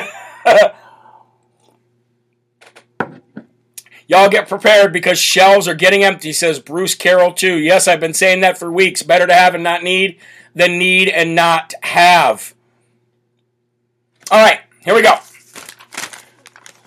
[4.08, 7.58] Y'all get prepared because shelves are getting empty, says Bruce Carroll, too.
[7.58, 9.04] Yes, I've been saying that for weeks.
[9.04, 10.18] Better to have and not need
[10.56, 12.56] than need and not have.
[14.32, 15.18] All right, here we go.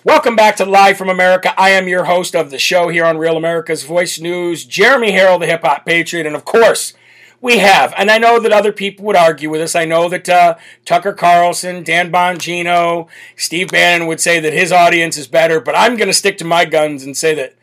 [0.03, 1.53] Welcome back to Live from America.
[1.59, 5.37] I am your host of the show here on Real America's Voice News, Jeremy Herrell,
[5.37, 6.25] the hip hop patriot.
[6.25, 6.95] And of course,
[7.39, 9.75] we have, and I know that other people would argue with us.
[9.75, 15.17] I know that uh, Tucker Carlson, Dan Bongino, Steve Bannon would say that his audience
[15.17, 17.53] is better, but I'm going to stick to my guns and say that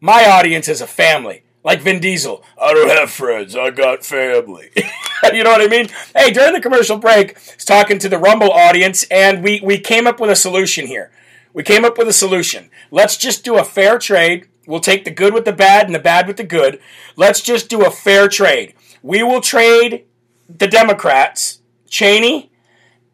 [0.00, 1.42] my audience is a family.
[1.64, 4.70] Like Vin Diesel, I don't have friends, I got family.
[5.32, 5.88] you know what I mean?
[6.16, 9.80] Hey, during the commercial break, I was talking to the Rumble audience, and we, we
[9.80, 11.10] came up with a solution here.
[11.56, 12.68] We came up with a solution.
[12.90, 14.46] Let's just do a fair trade.
[14.66, 16.78] We'll take the good with the bad and the bad with the good.
[17.16, 18.74] Let's just do a fair trade.
[19.02, 20.04] We will trade
[20.50, 22.52] the Democrats, Cheney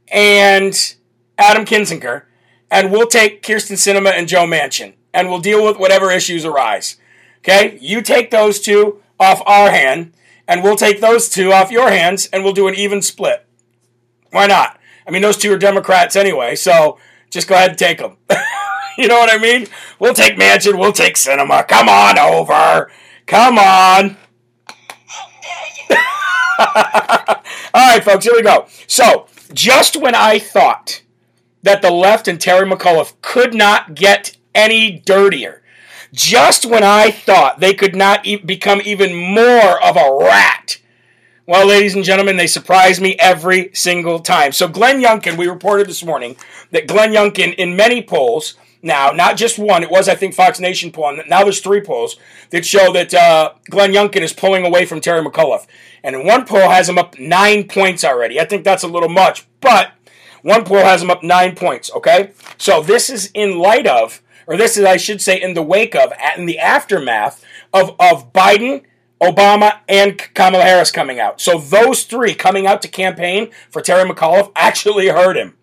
[0.08, 0.96] and
[1.38, 2.24] Adam Kinzinger,
[2.68, 6.96] and we'll take Kyrsten Sinema and Joe Manchin, and we'll deal with whatever issues arise.
[7.42, 7.78] Okay?
[7.80, 10.14] You take those two off our hand,
[10.48, 13.46] and we'll take those two off your hands, and we'll do an even split.
[14.32, 14.80] Why not?
[15.06, 16.98] I mean, those two are Democrats anyway, so
[17.32, 18.16] just go ahead and take them.
[18.98, 19.66] you know what I mean?
[19.98, 20.78] We'll take Manchin.
[20.78, 21.66] we'll take Sinema.
[21.66, 22.92] Come on over.
[23.26, 24.16] Come on.
[27.74, 28.66] All right, folks, here we go.
[28.86, 31.02] So, just when I thought
[31.62, 35.62] that the left and Terry McAuliffe could not get any dirtier,
[36.12, 40.78] just when I thought they could not e- become even more of a rat,
[41.52, 44.52] well, ladies and gentlemen, they surprise me every single time.
[44.52, 46.34] So, Glenn Youngkin, we reported this morning
[46.70, 50.60] that Glenn Youngkin, in many polls, now, not just one, it was, I think, Fox
[50.60, 52.16] Nation poll, now there's three polls
[52.48, 55.66] that show that uh, Glenn Youngkin is pulling away from Terry McAuliffe.
[56.02, 58.40] And one poll has him up nine points already.
[58.40, 59.92] I think that's a little much, but
[60.40, 62.30] one poll has him up nine points, okay?
[62.56, 65.94] So this is in light of, or this is, I should say, in the wake
[65.94, 68.84] of, in the aftermath of, of Biden,
[69.22, 71.40] Obama, and Kamala Harris coming out.
[71.40, 75.56] So those three coming out to campaign for Terry McAuliffe actually hurt him.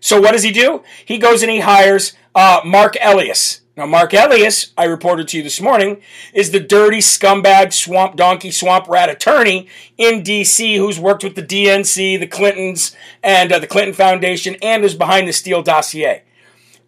[0.00, 0.82] So what does he do?
[1.04, 3.62] He goes and he hires uh, Mark Elias.
[3.76, 6.00] Now, Mark Elias, I reported to you this morning,
[6.32, 10.76] is the dirty scumbag, swamp donkey, swamp rat attorney in D.C.
[10.76, 15.28] who's worked with the DNC, the Clintons, and uh, the Clinton Foundation, and is behind
[15.28, 16.22] the Steele dossier.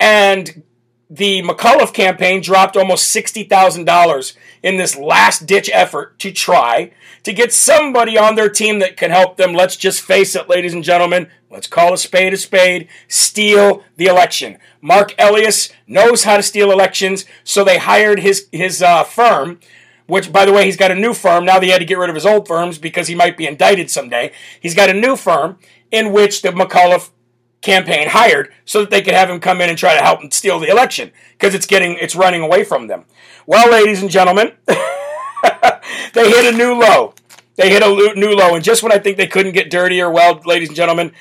[0.01, 0.63] And
[1.11, 6.93] the McAuliffe campaign dropped almost $60,000 in this last ditch effort to try
[7.23, 9.55] to get somebody on their team that can help them.
[9.55, 11.29] Let's just face it, ladies and gentlemen.
[11.51, 12.89] Let's call a spade a spade.
[13.09, 14.59] Steal the election.
[14.83, 19.61] Mark Elias knows how to steal elections, so they hired his his uh, firm.
[20.07, 21.61] Which, by the way, he's got a new firm now.
[21.61, 24.33] He had to get rid of his old firms because he might be indicted someday.
[24.59, 25.59] He's got a new firm
[25.91, 27.11] in which the McAuliffe
[27.61, 30.31] campaign hired so that they could have him come in and try to help him
[30.31, 33.05] steal the election because it's getting it's running away from them.
[33.47, 37.15] Well, ladies and gentlemen, they hit a new low.
[37.57, 40.41] They hit a new low, and just when I think they couldn't get dirtier, well,
[40.45, 41.13] ladies and gentlemen,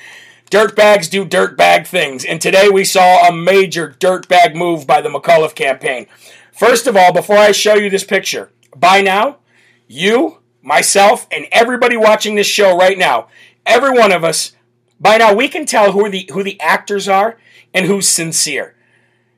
[0.50, 2.24] dirtbags do dirtbag things.
[2.24, 6.06] And today we saw a major dirtbag move by the McAuliffe campaign.
[6.52, 9.38] First of all, before I show you this picture, by now,
[9.86, 13.28] you, myself, and everybody watching this show right now,
[13.66, 14.52] every one of us,
[15.00, 17.38] by now we can tell who the who the actors are
[17.72, 18.74] and who's sincere.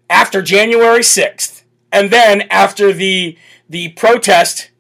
[0.09, 3.37] After January 6th, and then after the
[3.69, 4.71] the protest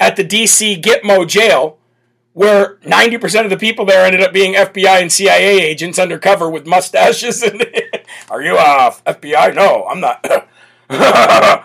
[0.00, 1.78] at the DC Gitmo jail,
[2.32, 6.66] where 90% of the people there ended up being FBI and CIA agents undercover with
[6.66, 7.42] mustaches.
[7.42, 7.64] And
[8.30, 9.54] Are you uh, FBI?
[9.54, 10.24] No, I'm not.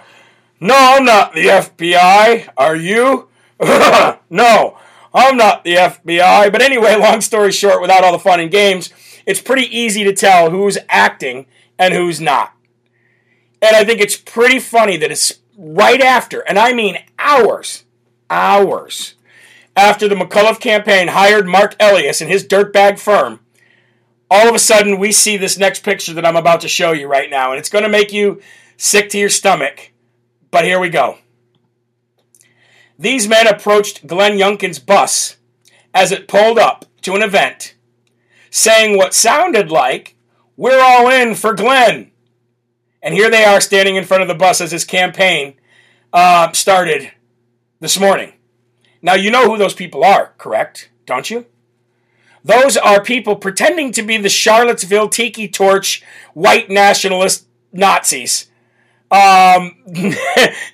[0.59, 2.49] no, I'm not the FBI.
[2.57, 3.27] Are you?
[4.29, 4.77] no,
[5.13, 6.51] I'm not the FBI.
[6.51, 8.91] But anyway, long story short, without all the fun and games,
[9.25, 11.45] it's pretty easy to tell who's acting
[11.77, 12.53] and who's not.
[13.61, 17.85] And I think it's pretty funny that it's right after, and I mean hours,
[18.29, 19.15] hours
[19.75, 23.39] after the McAuliffe campaign hired Mark Elias and his dirtbag firm,
[24.29, 27.07] all of a sudden we see this next picture that I'm about to show you
[27.07, 28.41] right now, and it's going to make you
[28.77, 29.91] sick to your stomach.
[30.51, 31.17] But here we go.
[32.97, 35.37] These men approached Glenn Youngkin's bus
[35.93, 37.75] as it pulled up to an event,
[38.49, 40.15] saying what sounded like,
[40.55, 42.11] We're all in for Glenn.
[43.01, 45.55] And here they are standing in front of the bus as his campaign
[46.13, 47.11] uh, started
[47.79, 48.33] this morning.
[49.01, 50.89] Now, you know who those people are, correct?
[51.05, 51.45] Don't you?
[52.45, 58.49] Those are people pretending to be the Charlottesville Tiki Torch white nationalist Nazis
[59.13, 59.75] um,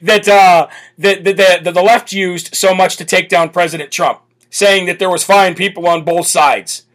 [0.01, 0.67] that, uh,
[0.97, 4.97] that, that, that, the left used so much to take down President Trump, saying that
[4.97, 6.85] there was fine people on both sides.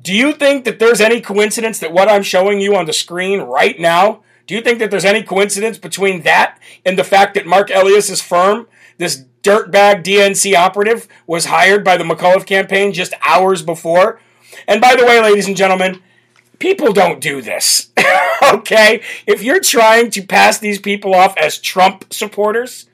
[0.00, 3.40] Do you think that there's any coincidence that what I'm showing you on the screen
[3.40, 7.44] right now, do you think that there's any coincidence between that and the fact that
[7.44, 8.68] Mark Elias's firm,
[8.98, 14.20] this dirtbag DNC operative, was hired by the McAuliffe campaign just hours before?
[14.68, 16.00] And by the way, ladies and gentlemen,
[16.62, 17.90] people don't do this.
[18.52, 19.02] okay?
[19.26, 22.86] If you're trying to pass these people off as Trump supporters,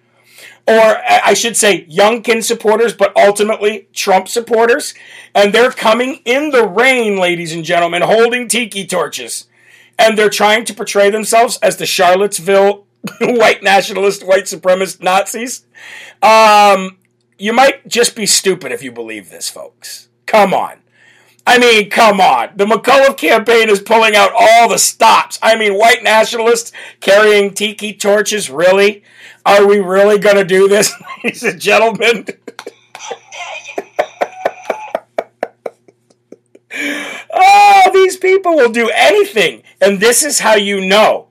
[0.66, 4.94] or I should say Youngkin supporters, but ultimately Trump supporters.
[5.34, 9.46] And they're coming in the rain, ladies and gentlemen, holding tiki torches.
[9.98, 12.86] And they're trying to portray themselves as the Charlottesville
[13.20, 15.64] white nationalist, white supremacist Nazis.
[16.22, 16.98] Um,
[17.38, 20.08] you might just be stupid if you believe this, folks.
[20.26, 20.80] Come on.
[21.49, 22.51] I mean, come on.
[22.57, 25.38] The McAuliffe campaign is pulling out all the stops.
[25.42, 29.03] I mean, white nationalists carrying tiki torches, really?
[29.46, 30.92] Are we really going to do this,
[31.24, 32.26] ladies and gentlemen?
[37.32, 39.62] oh, these people will do anything.
[39.80, 41.28] And this is how you know.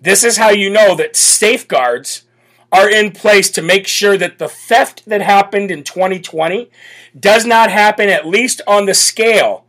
[0.00, 2.24] This is how you know that safeguards
[2.72, 6.70] are in place to make sure that the theft that happened in 2020
[7.18, 9.64] does not happen, at least on the scale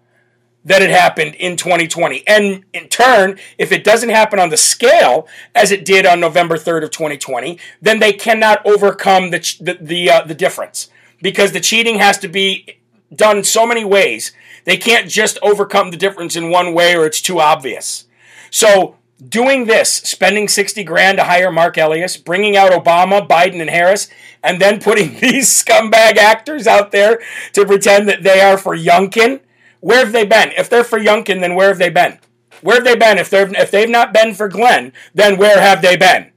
[0.64, 2.24] that it happened in 2020.
[2.28, 6.58] And in turn, if it doesn't happen on the scale as it did on November
[6.58, 10.89] 3rd of 2020, then they cannot overcome the the the, uh, the difference
[11.22, 12.78] because the cheating has to be
[13.14, 14.32] done so many ways.
[14.66, 18.06] They can't just overcome the difference in one way or it's too obvious.
[18.52, 18.97] So
[19.28, 24.09] doing this, spending 60 grand to hire Mark Elias, bringing out Obama, Biden, and Harris,
[24.43, 27.22] and then putting these scumbag actors out there
[27.53, 29.41] to pretend that they are for Youngkin,
[29.80, 30.51] Where have they been?
[30.57, 32.19] If they're for Youngkin, then where have they been?
[32.61, 33.17] Where have they been?
[33.17, 36.32] If they're if they've not been for Glenn, then where have they been?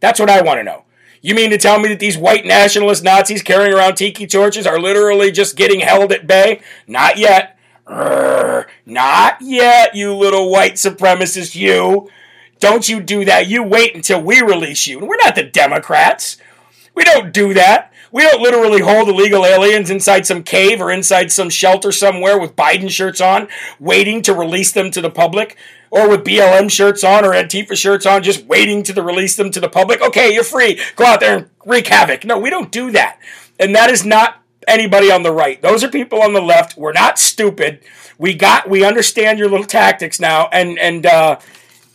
[0.00, 0.84] That's what I want to know.
[1.22, 4.80] You mean to tell me that these white nationalist Nazis carrying around tiki torches are
[4.80, 6.62] literally just getting held at bay?
[6.86, 7.58] Not yet.
[7.86, 12.08] Urgh, not yet, you little white supremacist, you.
[12.60, 13.48] Don't you do that.
[13.48, 14.98] You wait until we release you.
[14.98, 16.36] And We're not the Democrats.
[16.94, 17.92] We don't do that.
[18.12, 22.56] We don't literally hold illegal aliens inside some cave or inside some shelter somewhere with
[22.56, 23.48] Biden shirts on,
[23.78, 25.56] waiting to release them to the public,
[25.90, 29.50] or with BLM shirts on or Antifa shirts on, just waiting to the release them
[29.52, 30.02] to the public.
[30.02, 30.80] Okay, you're free.
[30.96, 32.24] Go out there and wreak havoc.
[32.24, 33.20] No, we don't do that.
[33.60, 35.62] And that is not anybody on the right.
[35.62, 36.76] Those are people on the left.
[36.76, 37.80] We're not stupid.
[38.18, 41.38] We got we understand your little tactics now, and and uh,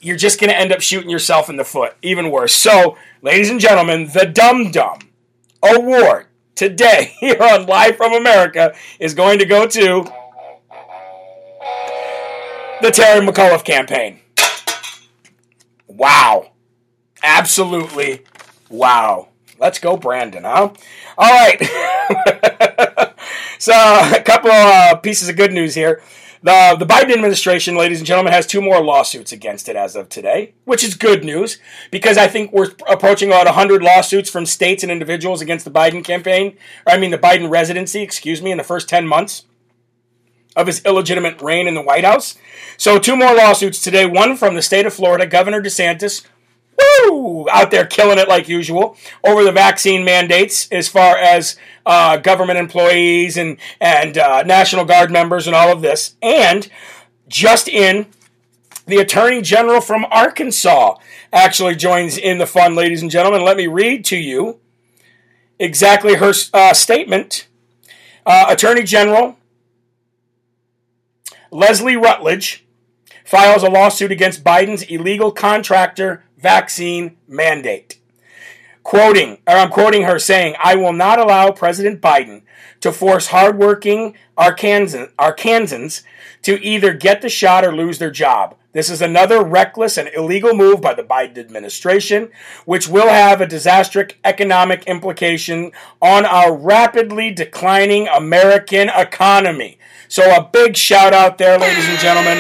[0.06, 1.96] you're just going to end up shooting yourself in the foot.
[2.04, 2.54] Even worse.
[2.54, 5.00] So, ladies and gentlemen, the Dum Dum
[5.64, 10.04] Award today here on Live from America is going to go to
[12.82, 14.20] the Terry McAuliffe campaign.
[15.88, 16.52] Wow.
[17.24, 18.22] Absolutely
[18.70, 19.30] wow.
[19.58, 20.72] Let's go, Brandon, huh?
[21.18, 23.14] All right.
[23.58, 26.04] so, a couple of uh, pieces of good news here.
[26.46, 30.10] The, the Biden administration, ladies and gentlemen, has two more lawsuits against it as of
[30.10, 31.58] today, which is good news
[31.90, 36.04] because I think we're approaching about 100 lawsuits from states and individuals against the Biden
[36.04, 39.46] campaign, or I mean the Biden residency, excuse me, in the first 10 months
[40.56, 42.38] of his illegitimate reign in the White House.
[42.78, 46.28] So, two more lawsuits today one from the state of Florida, Governor DeSantis,
[46.78, 51.56] woo, out there killing it like usual over the vaccine mandates as far as
[51.86, 56.70] uh, government employees and and uh, National Guard members and all of this, and
[57.28, 58.08] just in.
[58.88, 60.98] The Attorney General from Arkansas
[61.34, 63.44] actually joins in the fun, ladies and gentlemen.
[63.44, 64.60] Let me read to you
[65.58, 67.48] exactly her uh, statement.
[68.28, 69.38] Uh, Attorney General
[71.52, 72.66] Leslie Rutledge
[73.24, 78.00] files a lawsuit against Biden's illegal contractor vaccine mandate.
[78.86, 82.44] Quoting, or I'm quoting her saying, I will not allow President Biden
[82.82, 86.04] to force hardworking Arkansans, Arkansans
[86.44, 88.56] to either get the shot or lose their job.
[88.74, 92.30] This is another reckless and illegal move by the Biden administration,
[92.66, 99.80] which will have a disastrous economic implication on our rapidly declining American economy.
[100.08, 102.38] So, a big shout out there, ladies and gentlemen.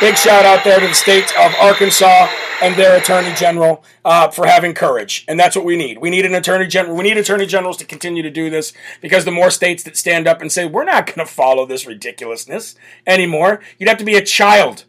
[0.00, 2.26] Big shout out there to the state of Arkansas
[2.62, 5.98] and their attorney general uh, for having courage, and that's what we need.
[5.98, 6.96] We need an attorney general.
[6.96, 10.26] We need attorney generals to continue to do this because the more states that stand
[10.26, 12.74] up and say we're not going to follow this ridiculousness
[13.06, 14.84] anymore, you'd have to be a child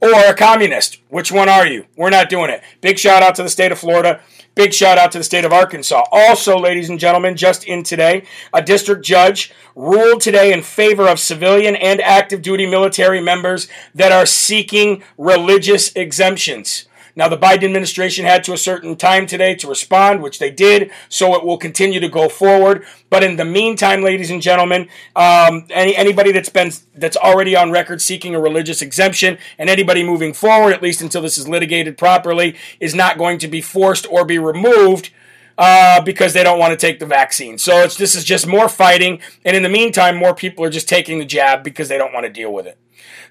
[0.00, 1.00] or a communist.
[1.08, 1.86] Which one are you?
[1.96, 2.62] We're not doing it.
[2.80, 4.20] Big shout out to the state of Florida.
[4.54, 6.04] Big shout out to the state of Arkansas.
[6.12, 11.18] Also, ladies and gentlemen, just in today, a district judge ruled today in favor of
[11.18, 16.86] civilian and active duty military members that are seeking religious exemptions.
[17.16, 20.90] Now, the Biden administration had to a certain time today to respond, which they did,
[21.08, 22.84] so it will continue to go forward.
[23.08, 27.70] But in the meantime, ladies and gentlemen, um, any, anybody that's been that's already on
[27.70, 31.96] record seeking a religious exemption, and anybody moving forward, at least until this is litigated
[31.96, 35.10] properly, is not going to be forced or be removed
[35.56, 37.58] uh, because they don't want to take the vaccine.
[37.58, 41.18] So this is just more fighting, and in the meantime, more people are just taking
[41.20, 42.76] the jab because they don't want to deal with it.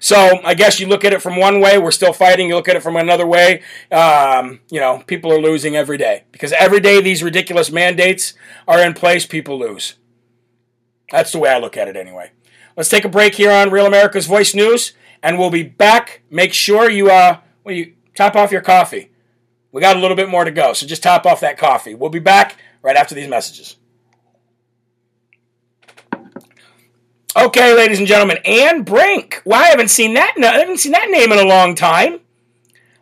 [0.04, 2.48] So I guess you look at it from one way, we're still fighting.
[2.48, 6.24] You look at it from another way, um, you know, people are losing every day
[6.30, 8.34] because every day these ridiculous mandates
[8.68, 9.94] are in place, people lose.
[11.10, 12.32] That's the way I look at it anyway.
[12.76, 14.92] Let's take a break here on Real America's Voice News,
[15.22, 16.20] and we'll be back.
[16.28, 19.10] Make sure you uh, well, you top off your coffee.
[19.72, 21.94] We got a little bit more to go, so just top off that coffee.
[21.94, 23.76] We'll be back right after these messages.
[27.36, 29.42] Okay, ladies and gentlemen, Anne Brink.
[29.44, 30.36] Well, I haven't seen that.
[30.38, 32.20] I haven't seen that name in a long time.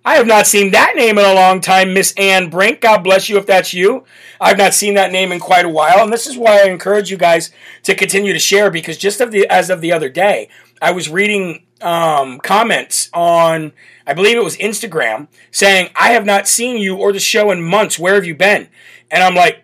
[0.07, 2.81] I have not seen that name in a long time, Miss Anne Brink.
[2.81, 4.05] God bless you if that's you.
[4.41, 7.11] I've not seen that name in quite a while, and this is why I encourage
[7.11, 7.53] you guys
[7.83, 10.49] to continue to share because just of the as of the other day,
[10.81, 13.73] I was reading um, comments on,
[14.07, 17.63] I believe it was Instagram, saying, "I have not seen you or the show in
[17.63, 17.99] months.
[17.99, 18.69] Where have you been?"
[19.11, 19.63] And I'm like,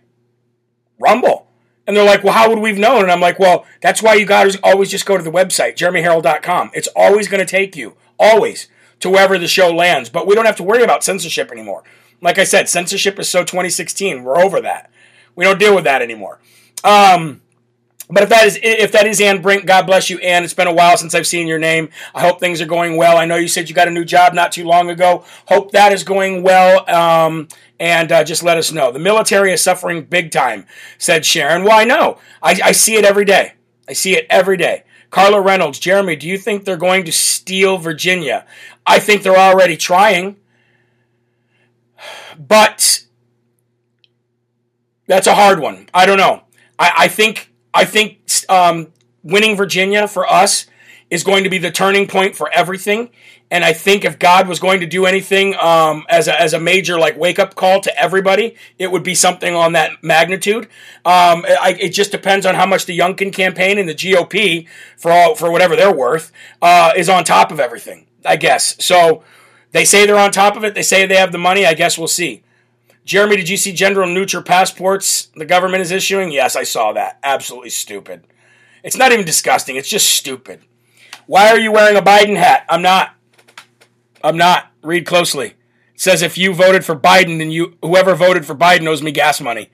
[1.01, 1.48] Rumble.
[1.89, 3.05] And they're like, well, how would we've known?
[3.05, 6.71] And I'm like, well, that's why you guys always just go to the website, jeremyherrell.com.
[6.75, 8.69] It's always going to take you, always,
[9.01, 10.11] to wherever the show lands.
[10.11, 11.85] But we don't have to worry about censorship anymore.
[12.21, 14.23] Like I said, censorship is so 2016.
[14.23, 14.91] We're over that.
[15.35, 16.41] We don't deal with that anymore.
[16.85, 17.41] Um,
[18.11, 20.45] but if that is if that is Anne Brink, God bless you, Anne.
[20.45, 21.91] It's been a while since I've seen your name.
[22.15, 23.19] I hope things are going well.
[23.19, 25.25] I know you said you got a new job not too long ago.
[25.47, 26.89] Hope that is going well.
[26.89, 27.49] Um,
[27.79, 28.91] and uh, just let us know.
[28.91, 31.65] The military is suffering big time, said Sharon.
[31.65, 32.19] Well, I know.
[32.43, 33.53] I, I see it every day.
[33.89, 34.85] I see it every day.
[35.11, 38.47] Carla Reynolds, Jeremy, do you think they're going to steal Virginia?
[38.87, 40.37] I think they're already trying.
[42.39, 43.05] But
[45.07, 45.89] that's a hard one.
[45.95, 46.43] I don't know.
[46.79, 48.93] I, I think I think um,
[49.23, 50.67] winning Virginia for us
[51.11, 53.11] is going to be the turning point for everything.
[53.51, 56.61] And I think if God was going to do anything um, as, a, as a
[56.61, 60.65] major like wake up call to everybody, it would be something on that magnitude.
[61.07, 65.11] Um, I, it just depends on how much the Youngkin campaign and the GOP, for
[65.11, 68.07] all for whatever they're worth, uh, is on top of everything.
[68.25, 69.23] I guess so.
[69.73, 70.75] They say they're on top of it.
[70.75, 71.65] They say they have the money.
[71.65, 72.43] I guess we'll see.
[73.09, 76.31] Jeremy, did you see gender neutral passports the government is issuing?
[76.31, 77.19] Yes, I saw that.
[77.23, 78.27] Absolutely stupid.
[78.85, 79.77] It's not even disgusting.
[79.77, 80.61] It's just stupid.
[81.25, 82.67] Why are you wearing a Biden hat?
[82.69, 83.15] I'm not.
[84.23, 84.73] I'm not.
[84.83, 85.55] Read closely.
[85.95, 89.11] It says if you voted for Biden, then you whoever voted for Biden owes me
[89.11, 89.71] gas money.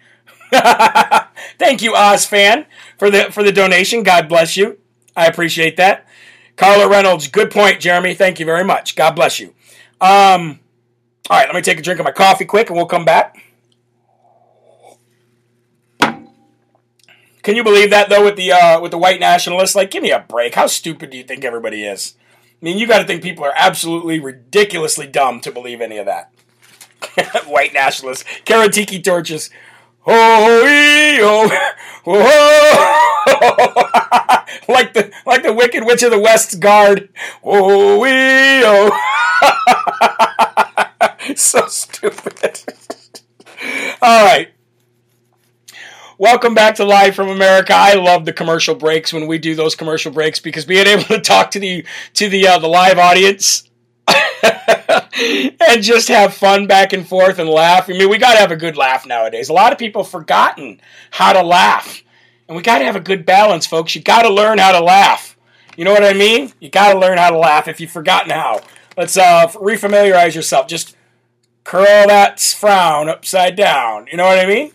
[1.58, 2.66] Thank you, Oz fan,
[2.98, 4.04] for the for the donation.
[4.04, 4.78] God bless you.
[5.16, 6.06] I appreciate that.
[6.54, 8.14] Carla Reynolds, good point, Jeremy.
[8.14, 8.94] Thank you very much.
[8.94, 9.54] God bless you.
[10.00, 10.60] Um,
[11.30, 13.36] all right, let me take a drink of my coffee quick, and we'll come back.
[17.42, 19.74] Can you believe that though with the uh, with the white nationalists?
[19.74, 20.54] Like, give me a break.
[20.54, 22.14] How stupid do you think everybody is?
[22.20, 26.06] I mean, you got to think people are absolutely ridiculously dumb to believe any of
[26.06, 26.30] that.
[27.46, 29.50] white nationalists, Karen Tiki torches.
[30.06, 30.62] Oh,
[31.22, 31.70] oh,
[34.68, 37.10] like the like the Wicked Witch of the West's guard.
[37.42, 38.02] Oh,
[38.66, 40.40] oh.
[41.36, 42.60] so stupid.
[44.02, 44.48] All right.
[46.18, 47.72] Welcome back to Live from America.
[47.74, 51.20] I love the commercial breaks when we do those commercial breaks because being able to
[51.20, 53.68] talk to the to the uh, the live audience
[54.06, 57.88] and just have fun back and forth and laugh.
[57.88, 59.48] I mean, we got to have a good laugh nowadays.
[59.48, 62.02] A lot of people have forgotten how to laugh,
[62.48, 63.94] and we got to have a good balance, folks.
[63.94, 65.36] You got to learn how to laugh.
[65.76, 66.52] You know what I mean?
[66.60, 68.60] You got to learn how to laugh if you've forgotten how.
[68.96, 70.68] Let's uh, refamiliarize yourself.
[70.68, 70.94] Just
[71.64, 74.06] curl that frown upside down.
[74.10, 74.72] You know what I mean?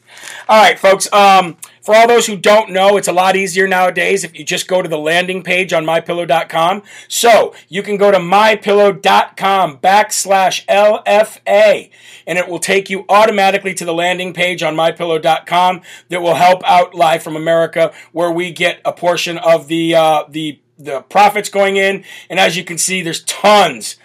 [0.47, 1.11] All right, folks.
[1.13, 4.67] Um, for all those who don't know, it's a lot easier nowadays if you just
[4.67, 6.83] go to the landing page on mypillow.com.
[7.07, 11.89] So you can go to mypillow.com backslash LFA
[12.27, 16.63] and it will take you automatically to the landing page on mypillow.com that will help
[16.63, 21.49] out Live from America where we get a portion of the, uh, the, the profits
[21.49, 22.03] going in.
[22.29, 23.95] And as you can see, there's tons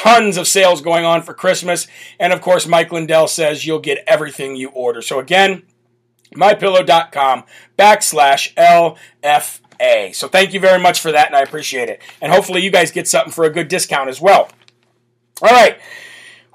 [0.00, 1.86] tons of sales going on for Christmas.
[2.18, 5.02] And of course, Mike Lindell says you'll get everything you order.
[5.02, 5.62] So again,
[6.34, 7.44] mypillow.com
[7.78, 10.14] backslash LFA.
[10.14, 12.00] So thank you very much for that, and I appreciate it.
[12.22, 14.48] And hopefully you guys get something for a good discount as well.
[15.42, 15.78] All right.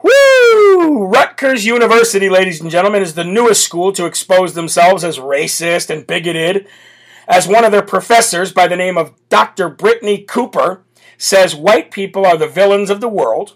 [0.02, 1.06] Woo!
[1.06, 6.06] Rutgers University, ladies and gentlemen, is the newest school to expose themselves as racist and
[6.06, 6.68] bigoted.
[7.28, 9.70] As one of their professors by the name of Dr.
[9.70, 10.85] Brittany Cooper
[11.18, 13.55] says white people are the villains of the world.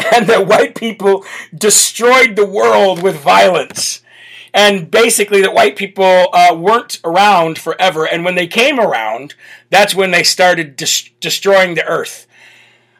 [0.12, 4.02] and that white people destroyed the world with violence.
[4.52, 8.06] And basically, that white people uh, weren't around forever.
[8.06, 9.34] And when they came around,
[9.70, 12.26] that's when they started des- destroying the earth.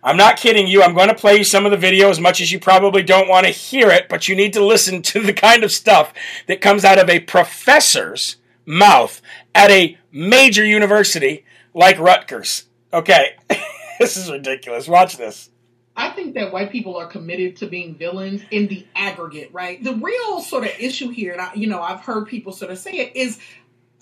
[0.03, 0.83] I'm not kidding you.
[0.83, 3.29] I'm going to play you some of the video as much as you probably don't
[3.29, 6.15] want to hear it, but you need to listen to the kind of stuff
[6.47, 9.21] that comes out of a professor's mouth
[9.55, 11.45] at a major university
[11.75, 12.65] like Rutgers.
[12.93, 13.37] Okay,
[13.99, 14.89] this is ridiculous.
[14.89, 15.51] Watch this.
[15.97, 19.83] I think that white people are committed to being villains in the aggregate, right?
[19.83, 22.79] The real sort of issue here, and I, you know, I've heard people sort of
[22.79, 23.39] say it, is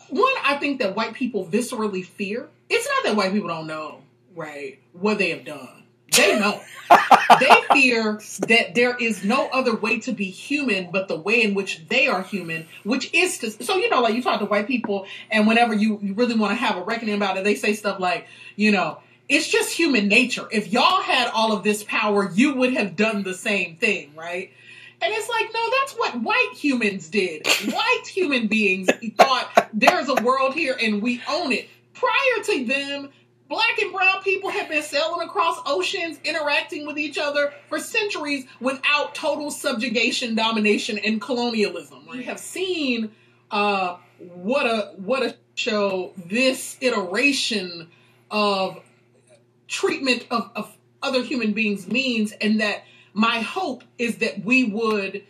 [0.08, 2.48] one, I think that white people viscerally fear.
[2.70, 4.02] It's not that white people don't know,
[4.34, 5.77] right, what they have done.
[6.12, 6.60] They know.
[7.40, 11.54] they fear that there is no other way to be human but the way in
[11.54, 13.50] which they are human, which is to.
[13.50, 16.52] So, you know, like you talk to white people, and whenever you, you really want
[16.52, 18.98] to have a reckoning about it, they say stuff like, you know,
[19.28, 20.48] it's just human nature.
[20.50, 24.50] If y'all had all of this power, you would have done the same thing, right?
[25.00, 27.46] And it's like, no, that's what white humans did.
[27.46, 31.68] White human beings thought there's a world here and we own it.
[31.94, 33.08] Prior to them,
[33.48, 38.46] black and brown people have been sailing across oceans, interacting with each other for centuries
[38.60, 42.06] without total subjugation, domination, and colonialism.
[42.10, 43.10] We have seen
[43.50, 47.88] uh, what a what a show this iteration
[48.30, 48.80] of
[49.66, 55.24] treatment of, of other human beings means, and that my hope is that we would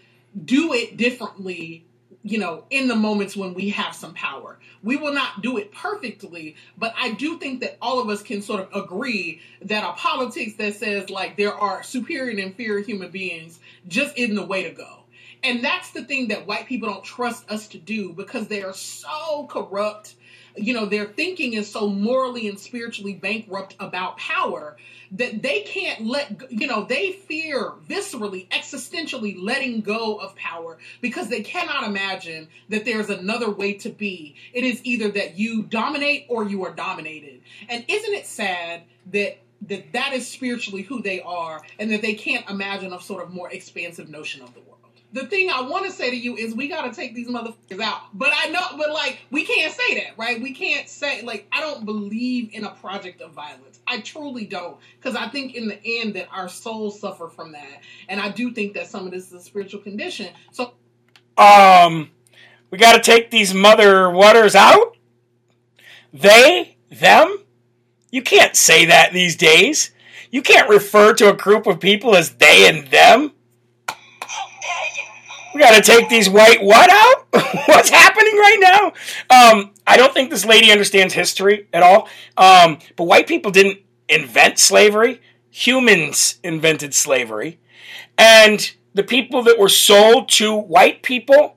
[0.45, 1.85] do it differently
[2.29, 4.59] you know, in the moments when we have some power.
[4.83, 8.43] We will not do it perfectly, but I do think that all of us can
[8.43, 13.11] sort of agree that a politics that says like there are superior and inferior human
[13.11, 13.59] beings
[13.89, 15.05] just isn't the way to go.
[15.43, 18.75] And that's the thing that white people don't trust us to do because they are
[18.75, 20.15] so corrupt.
[20.59, 24.77] You know, their thinking is so morally and spiritually bankrupt about power
[25.13, 31.29] that they can't let you know they fear viscerally existentially letting go of power because
[31.29, 34.37] they cannot imagine that there's another way to be.
[34.53, 37.41] It is either that you dominate or you are dominated.
[37.69, 38.83] And isn't it sad
[39.13, 43.25] that that that is spiritually who they are and that they can't imagine a sort
[43.25, 44.78] of more expansive notion of the world
[45.13, 47.81] the thing I want to say to you is we got to take these motherfuckers
[47.81, 48.03] out.
[48.13, 50.41] But I know, but like, we can't say that, right?
[50.41, 53.81] We can't say, like, I don't believe in a project of violence.
[53.87, 54.77] I truly don't.
[55.01, 57.81] Because I think in the end that our souls suffer from that.
[58.09, 60.29] And I do think that some of this is a spiritual condition.
[60.53, 60.75] So,
[61.39, 62.11] um,
[62.71, 64.97] we got to take these mother waters out?
[66.13, 66.77] They?
[66.91, 67.45] Them?
[68.11, 69.91] You can't say that these days.
[70.31, 73.33] You can't refer to a group of people as they and them.
[75.59, 77.27] We got to take these white what out?
[77.67, 78.87] What's happening right now?
[79.29, 82.09] Um, I don't think this lady understands history at all.
[82.37, 85.21] Um, but white people didn't invent slavery.
[85.51, 87.59] Humans invented slavery.
[88.17, 91.57] And the people that were sold to white people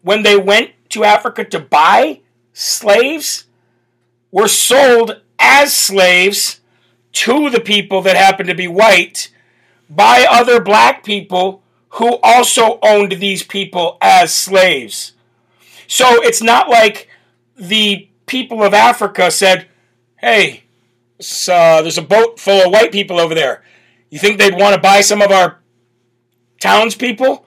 [0.00, 2.20] when they went to Africa to buy
[2.54, 3.44] slaves
[4.30, 6.62] were sold as slaves
[7.12, 9.30] to the people that happened to be white
[9.90, 11.62] by other black people
[11.92, 15.12] who also owned these people as slaves.
[15.86, 17.08] So it's not like
[17.56, 19.68] the people of Africa said,
[20.16, 20.64] hey,
[21.20, 23.62] uh, there's a boat full of white people over there.
[24.08, 25.60] You think they'd want to buy some of our
[26.60, 27.44] townspeople?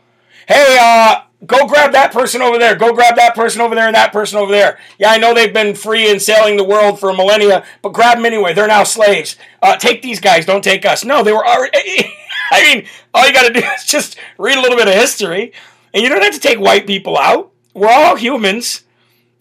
[0.47, 2.75] Hey, uh, go grab that person over there.
[2.75, 4.77] Go grab that person over there and that person over there.
[4.99, 8.25] Yeah, I know they've been free and sailing the world for millennia, but grab them
[8.25, 8.53] anyway.
[8.53, 9.37] They're now slaves.
[9.61, 10.45] Uh, take these guys.
[10.45, 11.03] Don't take us.
[11.03, 12.11] No, they were already.
[12.51, 15.53] I mean, all you got to do is just read a little bit of history,
[15.93, 17.51] and you don't have to take white people out.
[17.73, 18.83] We're all humans.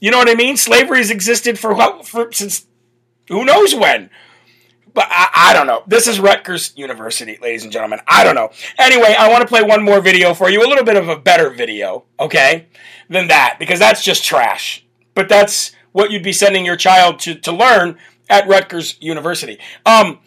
[0.01, 0.57] You know what I mean?
[0.57, 2.67] Slavery's existed for, for since
[3.29, 4.11] who knows when.
[4.93, 5.83] But I, I, don't know.
[5.89, 8.01] This is Rutgers University, ladies and gentlemen.
[8.07, 8.51] I don't know.
[8.79, 11.17] Anyway, I want to play one more video for you, a little bit of a
[11.17, 12.69] better video, okay,
[13.09, 14.87] than that, because that's just trash.
[15.15, 17.99] But that's what you'd be sending your child to, to learn
[18.31, 19.59] at Rutgers University.
[19.85, 20.21] Um,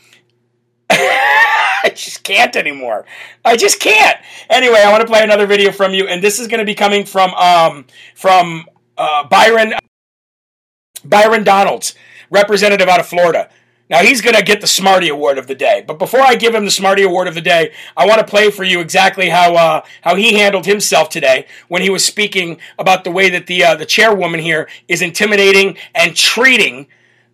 [0.90, 3.06] I just can't anymore.
[3.44, 4.18] I just can't.
[4.50, 6.76] Anyway, I want to play another video from you, and this is going to be
[6.76, 7.86] coming from um,
[8.16, 8.66] from
[8.98, 9.74] uh, Byron
[11.04, 11.96] Byron Donalds,
[12.30, 13.50] representative out of Florida.
[13.90, 15.84] Now he's going to get the Smarty Award of the day.
[15.88, 18.52] But before I give him the Smarty Award of the day, I want to play
[18.52, 23.04] for you exactly how uh, how he handled himself today when he was speaking about
[23.04, 26.88] the way that the uh, the chairwoman here is intimidating and treating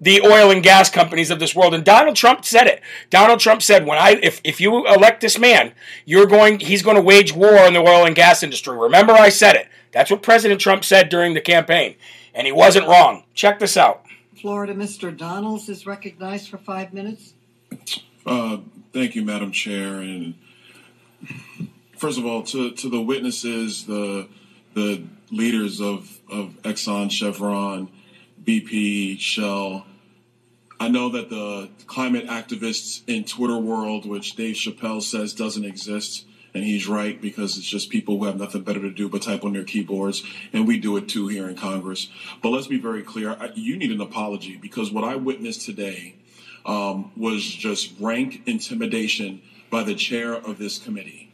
[0.04, 1.74] the oil and gas companies of this world.
[1.74, 2.82] And Donald Trump said it.
[3.10, 5.74] Donald Trump said, "When I if if you elect this man,
[6.06, 9.30] you're going he's going to wage war on the oil and gas industry." Remember, I
[9.30, 9.68] said it.
[9.91, 11.95] That's what President Trump said during the campaign,
[12.34, 13.24] and he wasn't wrong.
[13.34, 14.06] Check this out.
[14.39, 15.16] Florida, Mr.
[15.16, 17.34] Donalds is recognized for five minutes.
[18.26, 18.58] Uh,
[18.91, 20.34] thank you, Madam Chair, and
[22.04, 24.28] First of all, to, to the witnesses, the
[24.74, 27.89] the leaders of, of Exxon, Chevron,
[28.43, 29.86] BP, Shell,
[30.84, 36.25] I know that the climate activists in Twitter world, which Dave Chappelle says doesn't exist,
[36.53, 39.45] and he's right because it's just people who have nothing better to do but type
[39.45, 42.09] on their keyboards, and we do it too here in Congress.
[42.41, 46.15] But let's be very clear: you need an apology because what I witnessed today
[46.65, 51.31] um, was just rank intimidation by the chair of this committee,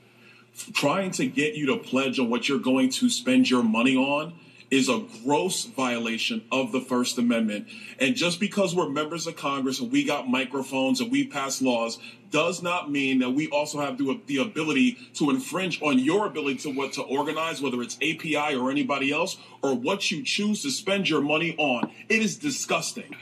[0.74, 4.36] trying to get you to pledge on what you're going to spend your money on
[4.72, 7.68] is a gross violation of the First Amendment.
[8.00, 12.00] And just because we're members of Congress and we got microphones and we pass laws
[12.32, 16.58] does not mean that we also have the, the ability to infringe on your ability
[16.58, 20.70] to what to organize, whether it's API or anybody else, or what you choose to
[20.70, 21.92] spend your money on.
[22.08, 23.16] It is disgusting.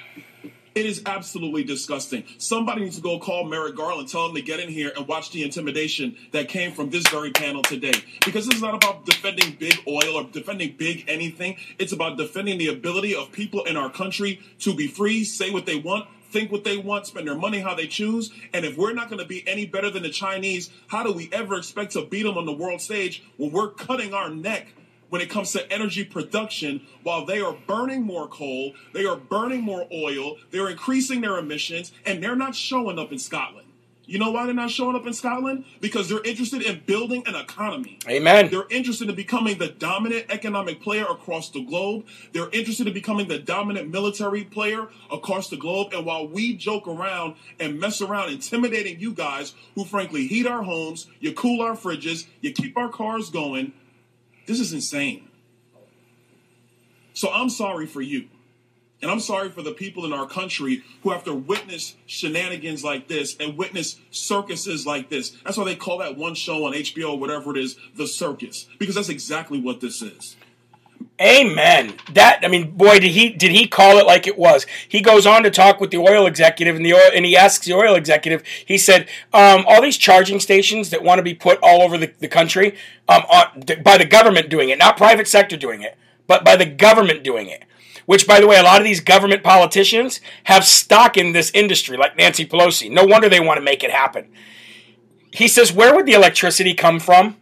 [0.78, 2.23] It is absolutely disgusting.
[2.38, 5.32] Somebody needs to go call Merrick Garland, tell him to get in here and watch
[5.32, 7.93] the intimidation that came from this very panel today.
[8.23, 11.57] Because this is not about defending big oil or defending big anything.
[11.80, 15.65] It's about defending the ability of people in our country to be free, say what
[15.65, 18.32] they want, think what they want, spend their money how they choose.
[18.53, 21.28] And if we're not going to be any better than the Chinese, how do we
[21.32, 24.67] ever expect to beat them on the world stage when we're cutting our neck
[25.10, 29.62] when it comes to energy production while they are burning more coal, they are burning
[29.62, 33.68] more oil, they're increasing their emissions, and they're not showing up in Scotland.
[34.10, 35.66] You know why they're not showing up in Scotland?
[35.82, 37.99] Because they're interested in building an economy.
[38.08, 38.49] Amen.
[38.49, 42.05] They're interested in becoming the dominant economic player across the globe.
[42.32, 45.91] They're interested in becoming the dominant military player across the globe.
[45.93, 50.64] And while we joke around and mess around intimidating you guys who frankly heat our
[50.64, 53.74] homes, you cool our fridges, you keep our cars going,
[54.48, 55.28] this is insane.
[57.14, 58.30] So I'm sorry for you.
[59.02, 63.08] And I'm sorry for the people in our country who have to witness shenanigans like
[63.08, 65.32] this and witness circuses like this.
[65.45, 68.95] That's why they call that one show on HBO, whatever it is, The Circus, because
[68.95, 70.36] that's exactly what this is.
[71.20, 71.95] Amen.
[72.13, 74.68] That I mean, boy, did he did he call it like it was?
[74.88, 77.65] He goes on to talk with the oil executive, and the oil, and he asks
[77.65, 78.43] the oil executive.
[78.63, 82.13] He said, um, "All these charging stations that want to be put all over the,
[82.20, 82.76] the country,
[83.09, 85.97] um, on, by the government doing it, not private sector doing it,
[86.28, 87.63] but by the government doing it."
[88.05, 91.97] Which, by the way, a lot of these government politicians have stock in this industry,
[91.97, 92.91] like Nancy Pelosi.
[92.91, 94.30] No wonder they want to make it happen.
[95.32, 97.38] He says, "Where would the electricity come from?"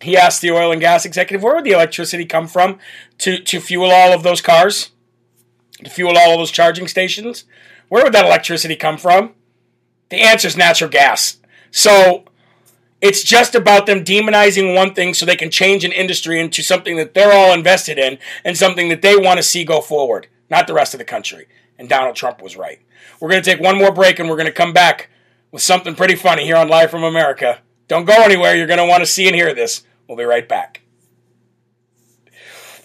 [0.00, 2.78] He asked the oil and gas executive, where would the electricity come from
[3.18, 4.90] to, to fuel all of those cars?
[5.84, 7.44] To fuel all of those charging stations?
[7.88, 9.34] Where would that electricity come from?
[10.08, 11.38] The answer is natural gas.
[11.70, 12.24] So
[13.00, 16.96] it's just about them demonizing one thing so they can change an industry into something
[16.96, 20.66] that they're all invested in and something that they want to see go forward, not
[20.66, 21.46] the rest of the country.
[21.78, 22.80] And Donald Trump was right.
[23.20, 25.10] We're going to take one more break and we're going to come back
[25.52, 27.60] with something pretty funny here on Live from America.
[27.88, 28.56] Don't go anywhere.
[28.56, 29.82] You're going to want to see and hear this.
[30.08, 30.82] We'll be right back.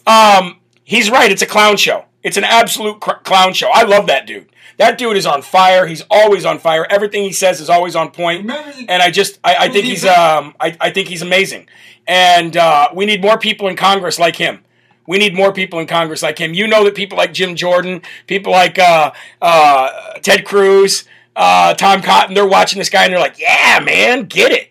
[0.06, 1.32] Um, he's right.
[1.32, 2.06] It's a clown show.
[2.24, 3.70] It's an absolute cr- clown show.
[3.74, 4.49] I love that dude.
[4.78, 5.86] That dude is on fire.
[5.86, 6.88] He's always on fire.
[6.89, 8.49] Everything he says is always on point.
[8.49, 11.68] And I just, I, I think he's, um, I, I think he's amazing.
[12.08, 14.64] And uh, we need more people in Congress like him.
[15.08, 16.54] We need more people in Congress like him.
[16.54, 22.02] You know that people like Jim Jordan, people like uh, uh, Ted Cruz, uh, Tom
[22.02, 24.70] Cotton, they're watching this guy and they're like, yeah, man, get it.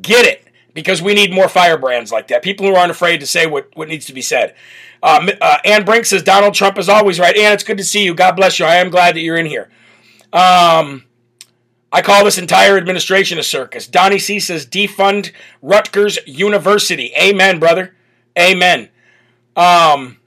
[0.00, 2.42] Get it because we need more firebrands like that.
[2.42, 4.54] People who aren't afraid to say what, what needs to be said.
[5.02, 7.36] Uh, uh, Ann Brink says Donald Trump is always right.
[7.36, 8.14] Ann, it's good to see you.
[8.14, 8.64] God bless you.
[8.64, 9.70] I am glad that you're in here.
[10.32, 11.04] Um,
[11.92, 13.86] I call this entire administration a circus.
[13.86, 15.30] Donnie C says defund
[15.62, 17.12] Rutgers University.
[17.16, 17.94] Amen, brother.
[18.36, 18.88] Amen.
[19.54, 20.18] Um,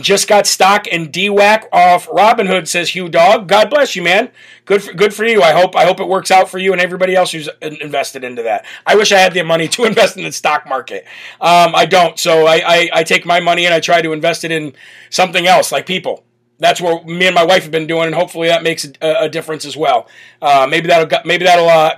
[0.00, 3.48] just got stock in DWAC off Robinhood, says Hugh Dog.
[3.48, 4.30] God bless you, man.
[4.64, 5.42] Good for, good for you.
[5.42, 8.42] I hope I hope it works out for you and everybody else who's invested into
[8.42, 8.64] that.
[8.86, 11.04] I wish I had the money to invest in the stock market.
[11.40, 14.44] Um, I don't, so I, I, I take my money and I try to invest
[14.44, 14.74] it in
[15.10, 16.24] something else, like people.
[16.58, 19.28] That's where me and my wife have been doing, and hopefully that makes a, a
[19.28, 20.08] difference as well.
[20.42, 21.94] Uh, maybe that'll maybe that'll uh,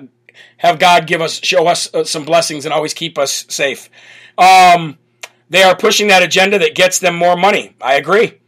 [0.59, 3.89] have God give us show us uh, some blessings and always keep us safe.
[4.37, 4.99] Um,
[5.51, 7.77] they are pushing that agenda that gets them more money.
[7.81, 8.39] I agree.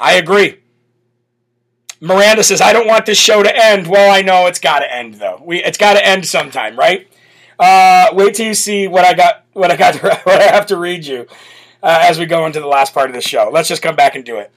[0.00, 0.60] I agree.
[2.00, 3.88] Miranda says, I don't want this show to end.
[3.88, 5.42] Well, I know it's got to end, though.
[5.44, 7.08] We, it's got to end sometime, right?
[7.58, 10.66] Uh, wait till you see what I got, what I got, to, what I have
[10.66, 11.26] to read you
[11.82, 13.50] uh, as we go into the last part of the show.
[13.52, 14.52] Let's just come back and do it.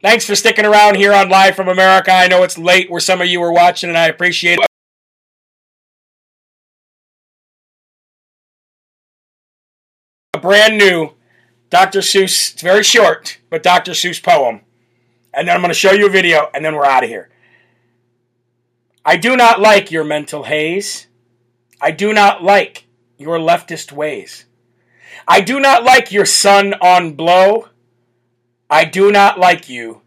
[0.00, 2.12] Thanks for sticking around here on Live from America.
[2.12, 4.66] I know it's late where some of you are watching, and I appreciate it.
[10.34, 11.12] A brand new
[11.70, 12.00] Dr.
[12.00, 13.92] Seuss, it's very short, but Dr.
[13.92, 14.60] Seuss poem.
[15.32, 17.30] And then I'm going to show you a video, and then we're out of here.
[19.04, 21.08] I do not like your mental haze.
[21.80, 24.44] I do not like your leftist ways.
[25.26, 27.68] I do not like your sun on blow.
[28.70, 30.02] I do not like you,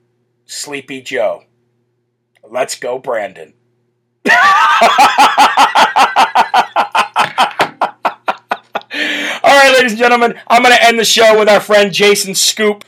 [0.46, 1.44] Sleepy Joe.
[2.50, 3.54] Let's go, Brandon.
[9.44, 12.36] All right, ladies and gentlemen, I'm going to end the show with our friend Jason
[12.36, 12.86] Scoop.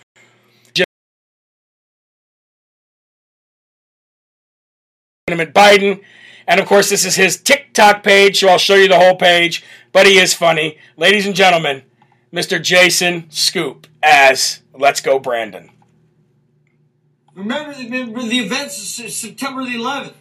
[5.28, 6.02] Biden.
[6.48, 9.64] And of course, this is his TikTok page, so I'll show you the whole page.
[9.92, 10.80] But he is funny.
[10.98, 11.84] Ladies and gentlemen,
[12.34, 12.62] Mr.
[12.62, 15.70] Jason Scoop as Let's Go Brandon.
[17.36, 20.14] Remember the, remember the events of September the 11th?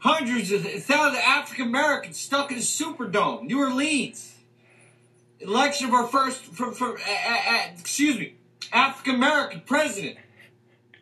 [0.00, 4.35] Hundreds of thousands of African Americans stuck in a Superdome, New Orleans.
[5.40, 8.36] Election of our first, for, for, uh, uh, excuse me,
[8.72, 10.16] African American president,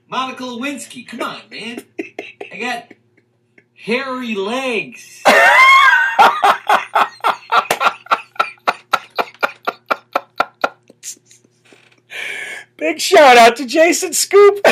[0.08, 1.06] Monica Lewinsky.
[1.06, 1.84] Come on, man.
[2.52, 2.92] I got
[3.74, 5.22] hairy legs.
[12.76, 14.56] Big shout out to Jason Scoop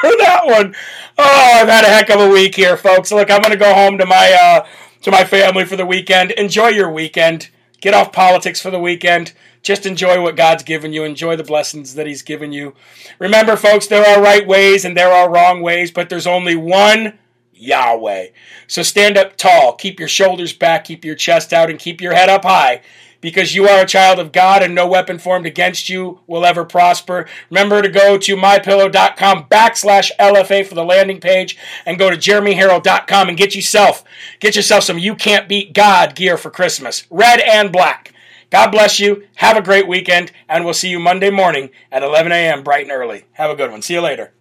[0.00, 0.74] for that one.
[1.18, 3.12] Oh, I've had a heck of a week here, folks.
[3.12, 4.66] Look, I'm going to go home to my uh,
[5.02, 6.30] to my family for the weekend.
[6.30, 7.50] Enjoy your weekend.
[7.82, 9.32] Get off politics for the weekend.
[9.60, 11.02] Just enjoy what God's given you.
[11.02, 12.74] Enjoy the blessings that He's given you.
[13.18, 17.18] Remember, folks, there are right ways and there are wrong ways, but there's only one
[17.52, 18.28] Yahweh.
[18.68, 22.14] So stand up tall, keep your shoulders back, keep your chest out, and keep your
[22.14, 22.82] head up high
[23.22, 26.66] because you are a child of God and no weapon formed against you will ever
[26.66, 27.26] prosper.
[27.48, 31.56] Remember to go to mypillow.com backslash LFA for the landing page
[31.86, 34.04] and go to jeremyherrell.com and get yourself,
[34.40, 37.06] get yourself some You Can't Beat God gear for Christmas.
[37.08, 38.12] Red and black.
[38.50, 39.26] God bless you.
[39.36, 42.62] Have a great weekend, and we'll see you Monday morning at 11 a.m.
[42.62, 43.24] bright and early.
[43.32, 43.80] Have a good one.
[43.80, 44.34] See you later.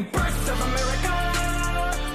[0.00, 1.12] Rebirth of America.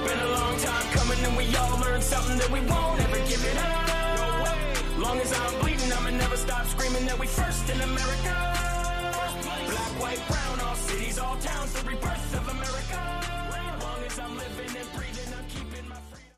[0.04, 3.44] Been a long time coming, and we all learned something that we won't ever give
[3.44, 3.86] it up.
[4.18, 4.98] No way.
[4.98, 8.35] Long as I'm bleeding, I'ma never stop screaming that we first in America.